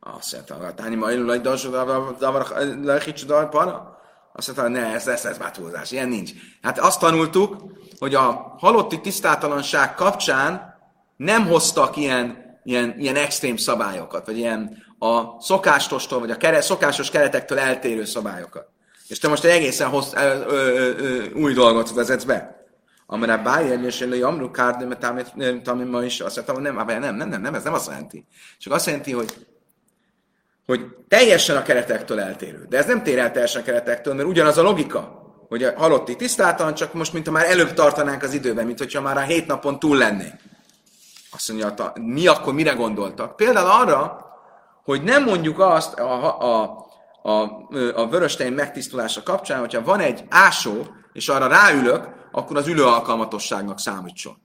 Azt 0.00 0.32
mondta, 0.32 0.74
Táni 0.74 0.94
ma 0.94 1.10
illul 1.10 1.32
egy 1.32 1.40
para? 3.48 3.98
Azt 4.32 4.56
mondta, 4.56 4.68
ne, 4.68 4.86
ez, 4.94 5.06
ez, 5.06 5.24
ez 5.24 5.38
már 5.38 5.50
túlzás, 5.50 5.90
ilyen 5.90 6.08
nincs. 6.08 6.30
Hát 6.62 6.78
azt 6.78 7.00
tanultuk, 7.00 7.56
hogy 7.98 8.14
a 8.14 8.54
halotti 8.58 9.00
tisztátalanság 9.00 9.94
kapcsán 9.94 10.78
nem 11.16 11.46
hoztak 11.46 11.96
ilyen, 11.96 12.36
ilyen, 12.64 12.94
ilyen 12.98 13.16
extrém 13.16 13.56
szabályokat, 13.56 14.26
vagy 14.26 14.38
ilyen 14.38 14.82
a 14.98 15.40
szokástostól, 15.40 16.18
vagy 16.18 16.30
a 16.30 16.36
kere, 16.36 16.60
szokásos 16.60 17.10
keretektől 17.10 17.58
eltérő 17.58 18.04
szabályokat. 18.04 18.76
És 19.08 19.18
te 19.18 19.28
most 19.28 19.44
egy 19.44 19.50
egészen 19.50 19.88
hossz, 19.88 20.12
ö, 20.12 20.44
ö, 20.46 20.94
ö, 20.98 21.30
új 21.30 21.52
dolgot 21.52 21.90
vezetsz 21.90 22.24
be. 22.24 22.66
Amire 23.06 23.36
bájjel, 23.36 23.84
és 23.84 23.98
hogy 23.98 24.22
amru 24.22 24.50
kárd, 24.50 24.86
mert 24.86 25.74
ma 25.90 26.02
is 26.02 26.20
azt 26.20 26.34
mondtam, 26.34 26.54
hogy 26.54 26.64
nem, 26.64 27.00
nem, 27.00 27.16
nem, 27.16 27.28
nem, 27.28 27.40
nem, 27.40 27.54
ez 27.54 27.62
nem 27.62 27.74
azt 27.74 27.86
jelenti. 27.86 28.26
Csak 28.58 28.72
azt 28.72 28.86
jelenti, 28.86 29.12
hogy 29.12 29.46
hogy 30.68 30.86
teljesen 31.08 31.56
a 31.56 31.62
keretektől 31.62 32.20
eltérő. 32.20 32.66
De 32.68 32.78
ez 32.78 32.86
nem 32.86 33.02
tér 33.02 33.18
el 33.18 33.32
teljesen 33.32 33.60
a 33.60 33.64
keretektől, 33.64 34.14
mert 34.14 34.28
ugyanaz 34.28 34.58
a 34.58 34.62
logika, 34.62 35.22
hogy 35.48 35.64
a 35.64 35.72
halotti 35.76 36.16
tisztáltan, 36.16 36.74
csak 36.74 36.92
most, 36.92 37.12
mint 37.12 37.26
ha 37.26 37.32
már 37.32 37.50
előbb 37.50 37.74
tartanánk 37.74 38.22
az 38.22 38.32
időben, 38.34 38.66
mint 38.66 38.78
hogyha 38.78 39.00
már 39.00 39.16
a 39.16 39.20
hét 39.20 39.46
napon 39.46 39.78
túl 39.78 39.96
lennénk. 39.96 40.34
Azt 41.30 41.48
mondja, 41.48 41.92
mi 42.00 42.26
akkor 42.26 42.54
mire 42.54 42.72
gondoltak? 42.72 43.36
Például 43.36 43.70
arra, 43.70 44.26
hogy 44.84 45.02
nem 45.02 45.24
mondjuk 45.24 45.58
azt 45.58 45.98
a, 45.98 46.24
a, 46.24 46.62
a, 46.62 46.86
a 47.94 48.08
vöröstein 48.08 48.52
megtisztulása 48.52 49.22
kapcsán, 49.22 49.58
hogyha 49.58 49.82
van 49.82 50.00
egy 50.00 50.24
ásó, 50.28 50.86
és 51.12 51.28
arra 51.28 51.46
ráülök, 51.46 52.08
akkor 52.32 52.56
az 52.56 52.66
ülő 52.66 52.84
alkalmatosságnak 52.84 53.78
számítson. 53.78 54.36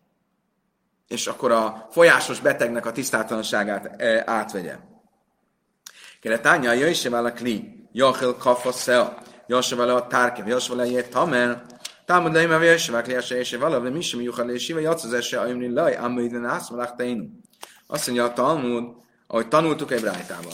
És 1.07 1.27
akkor 1.27 1.51
a 1.51 1.87
folyásos 1.91 2.39
betegnek 2.39 2.85
a 2.85 2.91
tisztátalanságát 2.91 4.01
e, 4.01 4.23
átvegye. 4.25 4.77
Keretánya, 6.21 6.69
a 6.69 6.73
jöjjse 6.73 7.17
a 7.17 7.31
kli, 7.31 7.87
jachel 7.91 8.35
kafa 8.35 8.71
szea, 8.71 9.17
jöjjse 9.47 9.75
vele 9.75 9.93
a 9.93 10.07
tárkev, 10.07 10.47
jöjjse 10.47 10.75
vele 10.75 10.89
jét 10.89 11.09
tamer, 11.09 11.61
támad 12.05 12.33
leim 12.33 12.51
a 12.51 12.61
jöjjse 12.61 12.91
vele 12.91 13.03
kli, 13.03 13.11
jöjjse 13.11 13.35
jöjjse 13.35 13.57
vele, 13.57 13.89
mi 13.89 14.01
sem 14.01 14.21
juhal 14.21 14.49
és 14.49 14.63
siva, 14.63 14.79
jatsz 14.79 15.13
esse, 15.13 15.39
a 15.39 15.45
jöjjse 15.45 15.81
laj, 15.81 15.95
ám 15.95 16.19
ide 16.19 16.47
ász, 16.47 16.69
Azt 17.87 18.05
mondja 18.07 18.23
a 18.23 18.33
Talmud, 18.33 18.83
ahogy 19.27 19.47
tanultuk 19.47 19.91
egy 19.91 20.01
brájtában, 20.01 20.53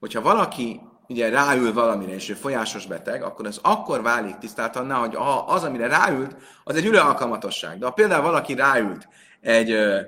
hogyha 0.00 0.20
valaki 0.20 0.80
ugye 1.10 1.28
ráül 1.28 1.72
valamire, 1.72 2.12
és 2.12 2.28
ő 2.28 2.34
folyásos 2.34 2.86
beteg, 2.86 3.22
akkor 3.22 3.46
ez 3.46 3.58
akkor 3.62 4.02
válik 4.02 4.38
tisztáltanná, 4.38 4.94
hogy 4.94 5.14
ha 5.14 5.38
az, 5.38 5.64
amire 5.64 5.86
ráült, 5.86 6.36
az 6.64 6.76
egy 6.76 6.86
ülő 6.86 6.98
alkalmatosság. 6.98 7.78
De 7.78 7.84
ha 7.84 7.92
például 7.92 8.22
valaki 8.22 8.54
ráült 8.54 9.08
egy 9.40 9.70
ö, 9.70 10.00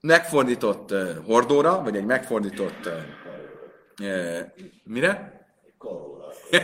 megfordított 0.00 0.90
ö, 0.90 1.10
hordóra, 1.26 1.82
vagy 1.82 1.96
egy 1.96 2.04
megfordított 2.04 2.90
ö, 4.00 4.38
mire? 4.84 5.38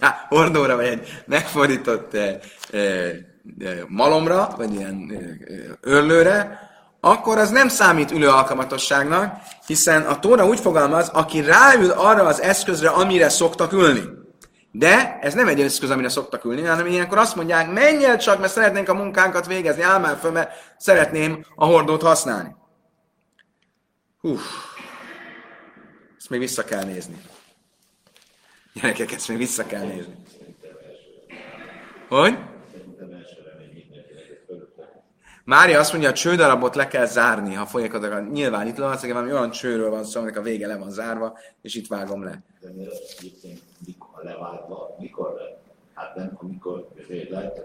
Há, 0.00 0.26
hordóra, 0.28 0.76
vagy 0.76 0.86
egy 0.86 1.22
megfordított 1.26 2.16
malomra, 3.88 4.48
vagy 4.56 4.74
ilyen 4.74 5.12
örlőre, 5.80 6.67
akkor 7.00 7.38
az 7.38 7.50
nem 7.50 7.68
számít 7.68 8.10
ülő 8.10 8.28
alkalmatosságnak, 8.28 9.40
hiszen 9.66 10.02
a 10.02 10.18
Tóra 10.18 10.46
úgy 10.46 10.60
fogalmaz, 10.60 11.08
aki 11.08 11.40
ráül 11.40 11.90
arra 11.90 12.22
az 12.22 12.40
eszközre, 12.40 12.88
amire 12.88 13.28
szoktak 13.28 13.72
ülni. 13.72 14.02
De 14.70 15.18
ez 15.20 15.34
nem 15.34 15.48
egy 15.48 15.60
eszköz, 15.60 15.90
amire 15.90 16.08
szoktak 16.08 16.44
ülni, 16.44 16.62
hanem 16.62 16.86
ilyenkor 16.86 17.18
azt 17.18 17.36
mondják, 17.36 17.72
menj 17.72 18.04
el 18.04 18.18
csak, 18.18 18.40
mert 18.40 18.52
szeretnénk 18.52 18.88
a 18.88 18.94
munkánkat 18.94 19.46
végezni, 19.46 19.82
áll 19.82 19.98
már 19.98 20.16
föl, 20.16 20.30
mert 20.30 20.74
szeretném 20.76 21.44
a 21.54 21.64
hordót 21.64 22.02
használni. 22.02 22.56
Hú, 24.20 24.38
ezt 26.18 26.30
még 26.30 26.40
vissza 26.40 26.64
kell 26.64 26.84
nézni. 26.84 27.22
Gyerekek, 28.72 29.12
ezt 29.12 29.28
még 29.28 29.36
vissza 29.36 29.66
kell 29.66 29.84
nézni. 29.84 30.14
Hogy? 32.08 32.38
Mária 35.48 35.78
azt 35.78 35.92
mondja, 35.92 36.10
a 36.10 36.12
csődarabot 36.12 36.74
le 36.74 36.88
kell 36.88 37.06
zárni, 37.06 37.54
ha 37.54 37.66
folyik 37.66 37.94
a 37.94 38.20
Nyilván 38.20 38.66
itt 38.66 38.76
van, 38.76 38.96
valami 39.00 39.32
olyan 39.32 39.50
csőről 39.50 39.90
van 39.90 40.04
szó, 40.04 40.18
aminek 40.18 40.38
a 40.38 40.42
vége 40.42 40.66
le 40.66 40.76
van 40.76 40.90
zárva, 40.90 41.38
és 41.62 41.74
itt 41.74 41.86
vágom 41.86 42.24
le. 42.24 42.42
De 42.60 42.68
mikor 43.86 44.22
levágva, 44.22 44.96
mikor 44.98 45.34
le? 45.34 45.60
Hát 45.94 46.14
nem, 46.14 46.38
amikor 46.40 46.88
lett, 47.30 47.60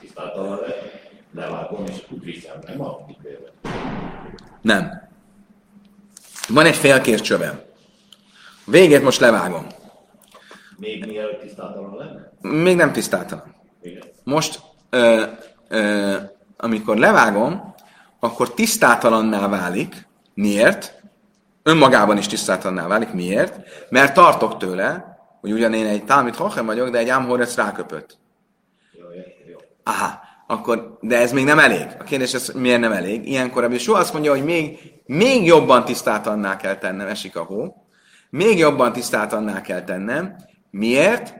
tisztáltalan 0.00 0.60
lett, 0.60 1.10
levágom, 1.34 1.86
és 1.86 2.06
úgy 2.10 2.24
viszem, 2.24 2.58
nem 2.66 2.80
a 2.80 3.06
Nem. 4.60 5.08
Van 6.48 6.66
egy 6.66 6.76
félkér 6.76 7.20
csövem. 7.20 7.60
Végét 8.66 9.02
most 9.02 9.20
levágom. 9.20 9.66
Még 10.76 11.06
mielőtt 11.06 11.40
tisztáltalan 11.40 11.96
lenne? 11.96 12.32
Még 12.62 12.76
nem 12.76 12.92
tisztáltalan. 12.92 13.54
Most 14.24 14.60
ö, 14.90 15.22
ö, 15.68 16.16
amikor 16.60 16.96
levágom, 16.96 17.74
akkor 18.20 18.54
tisztátalanná 18.54 19.48
válik. 19.48 20.06
Miért? 20.34 21.02
Önmagában 21.62 22.18
is 22.18 22.26
tisztátalanná 22.26 22.86
válik. 22.86 23.12
Miért? 23.12 23.60
Mert 23.90 24.14
tartok 24.14 24.56
tőle, 24.56 25.18
hogy 25.40 25.52
ugyan 25.52 25.74
én 25.74 25.86
egy 25.86 26.04
támit 26.04 26.36
hochem 26.36 26.66
vagyok, 26.66 26.90
de 26.90 26.98
egy 26.98 27.08
ámhorec 27.08 27.54
ráköpött. 27.54 28.18
Aha, 29.82 30.20
akkor, 30.46 30.98
de 31.00 31.16
ez 31.16 31.32
még 31.32 31.44
nem 31.44 31.58
elég. 31.58 31.86
A 31.98 32.04
kérdés 32.04 32.34
ez 32.34 32.48
miért 32.48 32.80
nem 32.80 32.92
elég? 32.92 33.28
Ilyenkor 33.28 33.64
a 33.64 33.78
soha 33.78 33.98
azt 33.98 34.12
mondja, 34.12 34.30
hogy 34.30 34.44
még, 34.44 34.92
még 35.06 35.44
jobban 35.44 35.84
tisztátalanná 35.84 36.56
kell 36.56 36.76
tennem, 36.76 37.06
esik 37.06 37.36
a 37.36 37.42
hó, 37.42 37.86
még 38.30 38.58
jobban 38.58 38.92
tisztátalanná 38.92 39.60
kell 39.60 39.84
tennem. 39.84 40.36
Miért? 40.70 41.34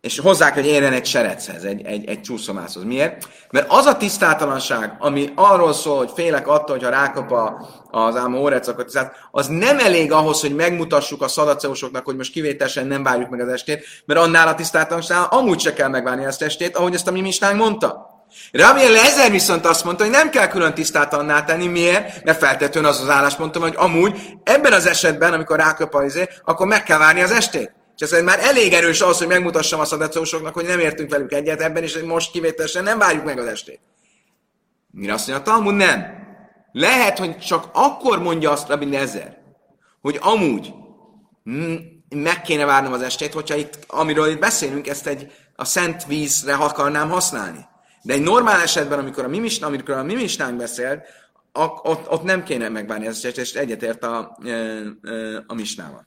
És 0.00 0.18
hozzá 0.18 0.52
kell, 0.52 0.62
hogy 0.62 0.72
érjen 0.72 0.92
egy 0.92 1.06
serechez, 1.06 1.64
egy, 1.64 1.82
egy, 1.84 2.08
egy 2.08 2.20
csúszomászhoz. 2.20 2.84
Miért? 2.84 3.28
Mert 3.50 3.72
az 3.72 3.86
a 3.86 3.96
tisztátalanság, 3.96 4.96
ami 4.98 5.32
arról 5.34 5.72
szól, 5.72 5.96
hogy 5.96 6.10
félek 6.14 6.48
attól, 6.48 6.76
hogyha 6.76 6.90
rákap 6.90 7.30
a, 7.30 7.68
az 7.90 8.16
ám 8.16 8.34
órecakat, 8.34 9.10
az 9.30 9.46
nem 9.46 9.78
elég 9.78 10.12
ahhoz, 10.12 10.40
hogy 10.40 10.54
megmutassuk 10.54 11.22
a 11.22 11.28
szadaceusoknak, 11.28 12.04
hogy 12.04 12.16
most 12.16 12.32
kivételesen 12.32 12.86
nem 12.86 13.02
várjuk 13.02 13.30
meg 13.30 13.40
az 13.40 13.48
estét, 13.48 13.84
mert 14.04 14.20
annál 14.20 14.48
a 14.48 14.54
tisztátalanság 14.54 15.18
amúgy 15.30 15.60
se 15.60 15.72
kell 15.72 15.88
megvárni 15.88 16.24
ezt 16.24 16.42
estét, 16.42 16.76
ahogy 16.76 16.94
ezt 16.94 17.08
a 17.08 17.12
mi 17.12 17.20
mistánk 17.20 17.58
mondta. 17.58 18.08
Rabbi 18.52 18.92
Lezer 18.92 19.30
viszont 19.30 19.66
azt 19.66 19.84
mondta, 19.84 20.02
hogy 20.02 20.12
nem 20.12 20.30
kell 20.30 20.46
külön 20.46 20.74
tisztátalanná 20.74 21.44
tenni. 21.44 21.66
Miért? 21.66 22.24
Mert 22.24 22.38
feltétlenül 22.38 22.90
az 22.90 23.00
az 23.00 23.08
álláspontom, 23.08 23.62
hogy 23.62 23.74
amúgy 23.76 24.20
ebben 24.44 24.72
az 24.72 24.86
esetben, 24.86 25.32
amikor 25.32 25.56
ráköp 25.56 25.94
a 25.94 26.04
izé, 26.04 26.28
akkor 26.44 26.66
meg 26.66 26.82
kell 26.82 26.98
várni 26.98 27.22
az 27.22 27.30
estét. 27.30 27.78
És 28.00 28.10
ez 28.10 28.22
már 28.22 28.38
elég 28.40 28.72
erős 28.72 29.00
az, 29.00 29.18
hogy 29.18 29.26
megmutassam 29.26 29.80
a 29.80 29.84
szadecósoknak, 29.84 30.54
hogy 30.54 30.64
nem 30.64 30.78
értünk 30.78 31.10
velük 31.10 31.32
egyet 31.32 31.60
ebben, 31.60 31.82
és 31.82 31.98
most 31.98 32.30
kivételesen 32.30 32.82
nem 32.82 32.98
várjuk 32.98 33.24
meg 33.24 33.38
az 33.38 33.46
estét. 33.46 33.80
Mire 34.90 35.12
azt 35.12 35.26
mondja 35.28 35.44
a 35.44 35.54
Talmud? 35.54 35.74
Nem. 35.74 36.18
lehet, 36.72 37.18
hogy 37.18 37.38
csak 37.38 37.68
akkor 37.72 38.22
mondja 38.22 38.50
azt 38.50 38.68
Rabbi 38.68 38.84
Nezer, 38.84 39.38
hogy 40.00 40.18
amúgy 40.20 40.72
meg 42.08 42.42
kéne 42.42 42.64
várnom 42.64 42.92
az 42.92 43.02
estét, 43.02 43.32
hogyha 43.32 43.54
itt, 43.54 43.78
amiről 43.86 44.28
itt 44.28 44.38
beszélünk, 44.38 44.86
ezt 44.86 45.06
egy 45.06 45.32
a 45.56 45.64
szent 45.64 46.06
vízre 46.06 46.54
akarnám 46.54 47.10
használni. 47.10 47.66
De 48.02 48.12
egy 48.12 48.22
normál 48.22 48.60
esetben, 48.60 48.98
amikor 48.98 49.24
a 49.24 49.28
mi 49.28 49.48
amikor 49.60 49.94
a 49.94 50.02
mi 50.02 50.26
beszél, 50.56 51.02
ott, 51.52 52.10
ott 52.10 52.22
nem 52.22 52.42
kéne 52.42 52.68
megvárni 52.68 53.06
ezt, 53.06 53.24
és 53.24 53.52
egyetért 53.52 54.04
a, 54.04 54.18
a, 54.18 54.36
a 55.46 55.54
misnával. 55.54 56.04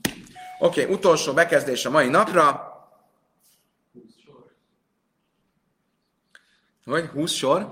Oké, 0.64 0.82
okay, 0.84 0.94
utolsó 0.94 1.34
bekezdés 1.34 1.86
a 1.86 1.90
mai 1.90 2.08
napra. 2.08 2.72
Vagy 6.86 7.06
20 7.06 7.32
sor? 7.32 7.70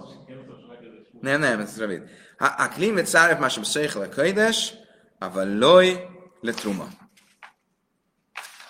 Nem, 1.21 1.39
nem, 1.39 1.59
ez 1.59 1.77
rövid. 1.77 2.09
A 2.37 2.67
klimet 2.67 3.05
szárep 3.05 3.39
másem 3.39 3.63
széjjel 3.63 4.01
a 4.01 4.09
könyves, 4.09 4.73
a 5.19 5.43
loj 5.43 6.07
le 6.41 6.53
truma. 6.53 6.87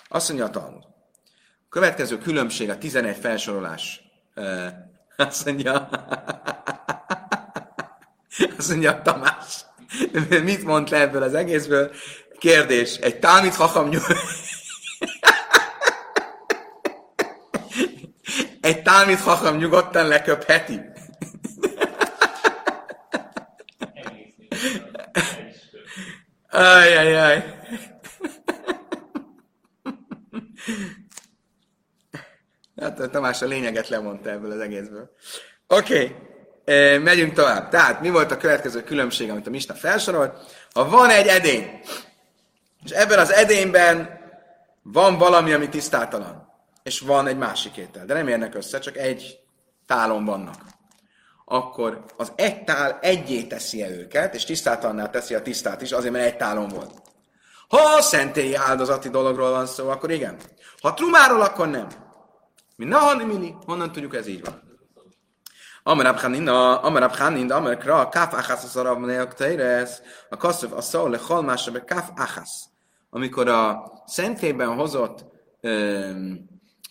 Azt 0.08 0.28
mondja 0.28 0.46
a 0.46 0.50
Talmud. 0.50 0.82
A 0.82 1.68
következő 1.68 2.18
különbség 2.18 2.70
a 2.70 2.78
11 2.78 3.16
felsorolás. 3.16 4.02
Azt 5.16 5.44
mondja, 5.44 5.88
azt 8.58 8.68
mondja 8.68 9.02
Tamás. 9.02 9.64
Mit 10.28 10.64
mond 10.64 10.88
le 10.90 11.00
ebből 11.00 11.22
az 11.22 11.34
egészből? 11.34 11.92
Kérdés. 12.42 12.96
Egy 12.96 13.18
Talmud 13.18 13.54
hacham 13.54 13.88
nyug... 13.88 14.02
Egy 18.60 18.82
Talmud 18.82 19.18
hacham 19.18 19.56
nyugodtan 19.56 20.06
leköpheti. 20.06 20.80
Ajajaj. 26.50 27.60
Hát 32.80 33.10
Tamás 33.10 33.42
a 33.42 33.46
lényeget 33.46 33.88
lemondta 33.88 34.30
ebből 34.30 34.50
az 34.50 34.60
egészből. 34.60 35.10
Oké, 35.66 35.94
okay. 35.94 36.14
e, 36.64 36.98
megyünk 36.98 37.32
tovább. 37.32 37.68
Tehát 37.68 38.00
mi 38.00 38.10
volt 38.10 38.30
a 38.30 38.36
következő 38.36 38.82
különbség, 38.82 39.30
amit 39.30 39.46
a 39.46 39.50
Mista 39.50 39.74
felsorolt? 39.74 40.34
Ha 40.72 40.88
van 40.88 41.10
egy 41.10 41.26
edény, 41.26 41.80
és 42.84 42.90
ebben 42.90 43.18
az 43.18 43.32
edényben 43.32 44.20
van 44.82 45.18
valami, 45.18 45.52
ami 45.52 45.68
tisztátalan, 45.68 46.48
és 46.82 47.00
van 47.00 47.26
egy 47.26 47.36
másik 47.36 47.76
étel, 47.76 48.04
de 48.04 48.14
nem 48.14 48.28
érnek 48.28 48.54
össze, 48.54 48.78
csak 48.78 48.96
egy 48.96 49.38
tálon 49.86 50.24
vannak, 50.24 50.60
akkor 51.44 52.04
az 52.16 52.32
egy 52.36 52.64
tál 52.64 52.98
egyé 53.00 53.42
teszi 53.42 53.82
-e 53.82 53.90
őket, 53.90 54.34
és 54.34 54.44
tisztátalannál 54.44 55.10
teszi 55.10 55.34
a 55.34 55.42
tisztát 55.42 55.82
is, 55.82 55.92
azért, 55.92 56.12
mert 56.12 56.24
egy 56.24 56.36
tálon 56.36 56.68
volt. 56.68 57.02
Ha 57.68 57.78
a 57.78 58.02
szentélyi 58.02 58.54
áldozati 58.54 59.08
dologról 59.08 59.50
van 59.50 59.66
szó, 59.66 59.88
akkor 59.88 60.10
igen. 60.10 60.36
Ha 60.80 60.94
trumáról, 60.94 61.40
akkor 61.40 61.68
nem. 61.68 61.86
Mi 62.76 62.84
na 62.84 63.14
mili, 63.14 63.54
honnan 63.66 63.92
tudjuk, 63.92 64.14
ez 64.14 64.26
így 64.26 64.44
van. 64.44 64.62
Amarab 65.82 66.18
Hanina, 66.18 66.80
Amarab 66.80 67.16
Hanin, 67.16 67.50
Amar 67.50 67.76
Kra, 67.76 68.08
Kaf 68.08 68.32
Achas 68.32 68.64
az 68.64 68.76
Arab 68.76 69.04
Neok 69.04 69.34
a 70.30 70.36
Kasszöv 70.36 70.72
a 70.72 70.80
Szó, 70.80 71.06
le 71.06 71.18
Halmása, 71.18 71.70
be 71.70 71.84
Kaf 71.84 72.08
Achas. 72.16 72.71
Amikor 73.14 73.48
a 73.48 73.92
szentében 74.06 74.74
hozott 74.74 75.24
ö, 75.60 76.10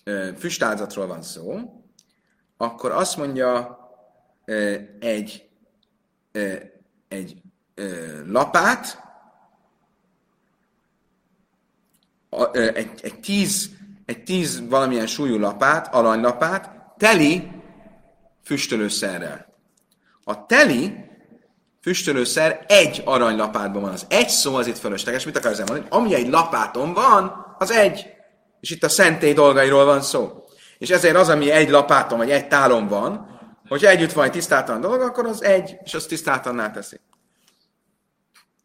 ö, 0.04 0.30
füstáldozatról 0.38 1.08
van 1.08 1.22
szó, 1.22 1.60
akkor 2.58 2.92
azt 2.92 3.18
mondja 3.18 3.80
ö, 4.46 4.76
egy, 5.00 5.50
ö, 6.32 6.54
egy 7.08 7.42
ö, 7.76 8.22
lapát, 8.26 9.04
egy, 12.52 13.00
egy, 13.02 13.20
tíz, 13.20 13.70
egy 14.06 14.24
tíz 14.24 14.68
valamilyen 14.68 15.08
súlyú 15.08 15.38
lapát, 15.38 15.94
aranylapát, 15.94 16.94
teli 16.98 17.52
füstölőszerrel. 18.44 19.46
A 20.24 20.46
teli 20.46 21.11
füstölőszer 21.82 22.66
egy 22.68 23.02
aranylapátban 23.06 23.82
van. 23.82 23.92
Az 23.92 24.06
egy 24.10 24.30
szó 24.30 24.56
az 24.56 24.68
itt 24.68 24.78
fölösleges. 24.78 25.26
Mit 25.26 25.38
akarsz 25.38 25.58
mondani? 25.58 25.86
Ami 25.90 26.14
egy 26.14 26.30
lapáton 26.30 26.94
van, 26.94 27.56
az 27.58 27.72
egy. 27.72 28.06
És 28.60 28.70
itt 28.70 28.84
a 28.84 28.90
szentély 28.90 29.34
dolgairól 29.34 29.86
van 29.86 30.02
szó. 30.02 30.44
És 30.78 30.90
ezért 30.90 31.16
az, 31.16 31.30
ami 31.30 31.52
egy 31.52 31.70
lapáton, 31.70 32.18
vagy 32.18 32.30
egy 32.30 32.48
tálon 32.48 32.88
van, 32.88 33.30
hogyha 33.68 33.90
együtt 33.90 34.12
van 34.12 34.26
egy 34.26 34.32
tisztátalan 34.32 34.82
dolog, 34.82 35.02
akkor 35.02 35.26
az 35.26 35.44
egy, 35.44 35.78
és 35.84 35.94
az 35.94 36.06
tisztátalanná 36.06 36.72
teszi. 36.72 37.00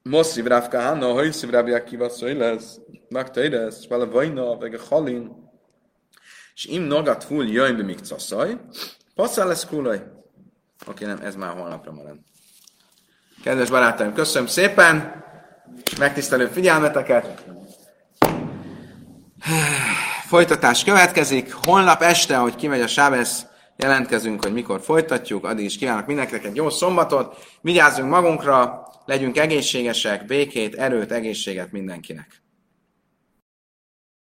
Moszi 0.03 0.43
Rav 0.43 0.69
Kahana, 0.69 1.13
hogy 1.13 1.33
szív 1.33 1.51
Rabbi 1.51 1.73
Akiva 1.73 2.11
lesz, 2.21 2.79
megteides, 3.09 3.75
vele 3.89 4.05
vajna, 4.05 4.57
vege 4.57 4.79
halin, 4.89 5.51
és 6.55 6.65
im 6.65 6.83
nogat 6.83 7.25
full 7.25 7.47
jöjjön 7.47 7.77
be 7.77 7.83
még 7.83 7.99
caszaj, 7.99 8.61
passzál 9.15 9.47
lesz 9.47 9.67
kulaj. 9.67 10.03
Oké, 10.87 11.05
nem, 11.05 11.21
ez 11.23 11.35
már 11.35 11.57
holnapra 11.57 11.93
marad. 11.93 12.19
Kedves 13.47 13.71
barátaim, 13.71 14.13
köszönöm 14.13 14.49
szépen, 14.49 15.25
megtisztelő 15.99 16.47
figyelmeteket. 16.47 17.45
Folytatás 20.27 20.85
következik. 20.85 21.53
Holnap 21.53 22.03
este, 22.03 22.37
hogy 22.37 22.55
kimegy 22.57 22.81
a 22.81 22.87
Sábesz, 22.87 23.47
jelentkezünk, 23.77 24.43
hogy 24.45 24.53
mikor 24.53 24.81
folytatjuk. 24.81 25.45
Addig 25.45 25.65
is 25.65 25.77
kívánok 25.77 26.07
mindenkinek 26.07 26.45
egy 26.45 26.57
jó 26.57 26.71
szombatot. 26.71 27.37
Vigyázzunk 27.61 28.11
magunkra, 28.11 28.89
legyünk 29.05 29.39
egészségesek, 29.39 30.27
békét, 30.27 30.75
erőt, 30.75 31.13
egészséget 31.13 31.73
mindenkinek. 31.73 32.46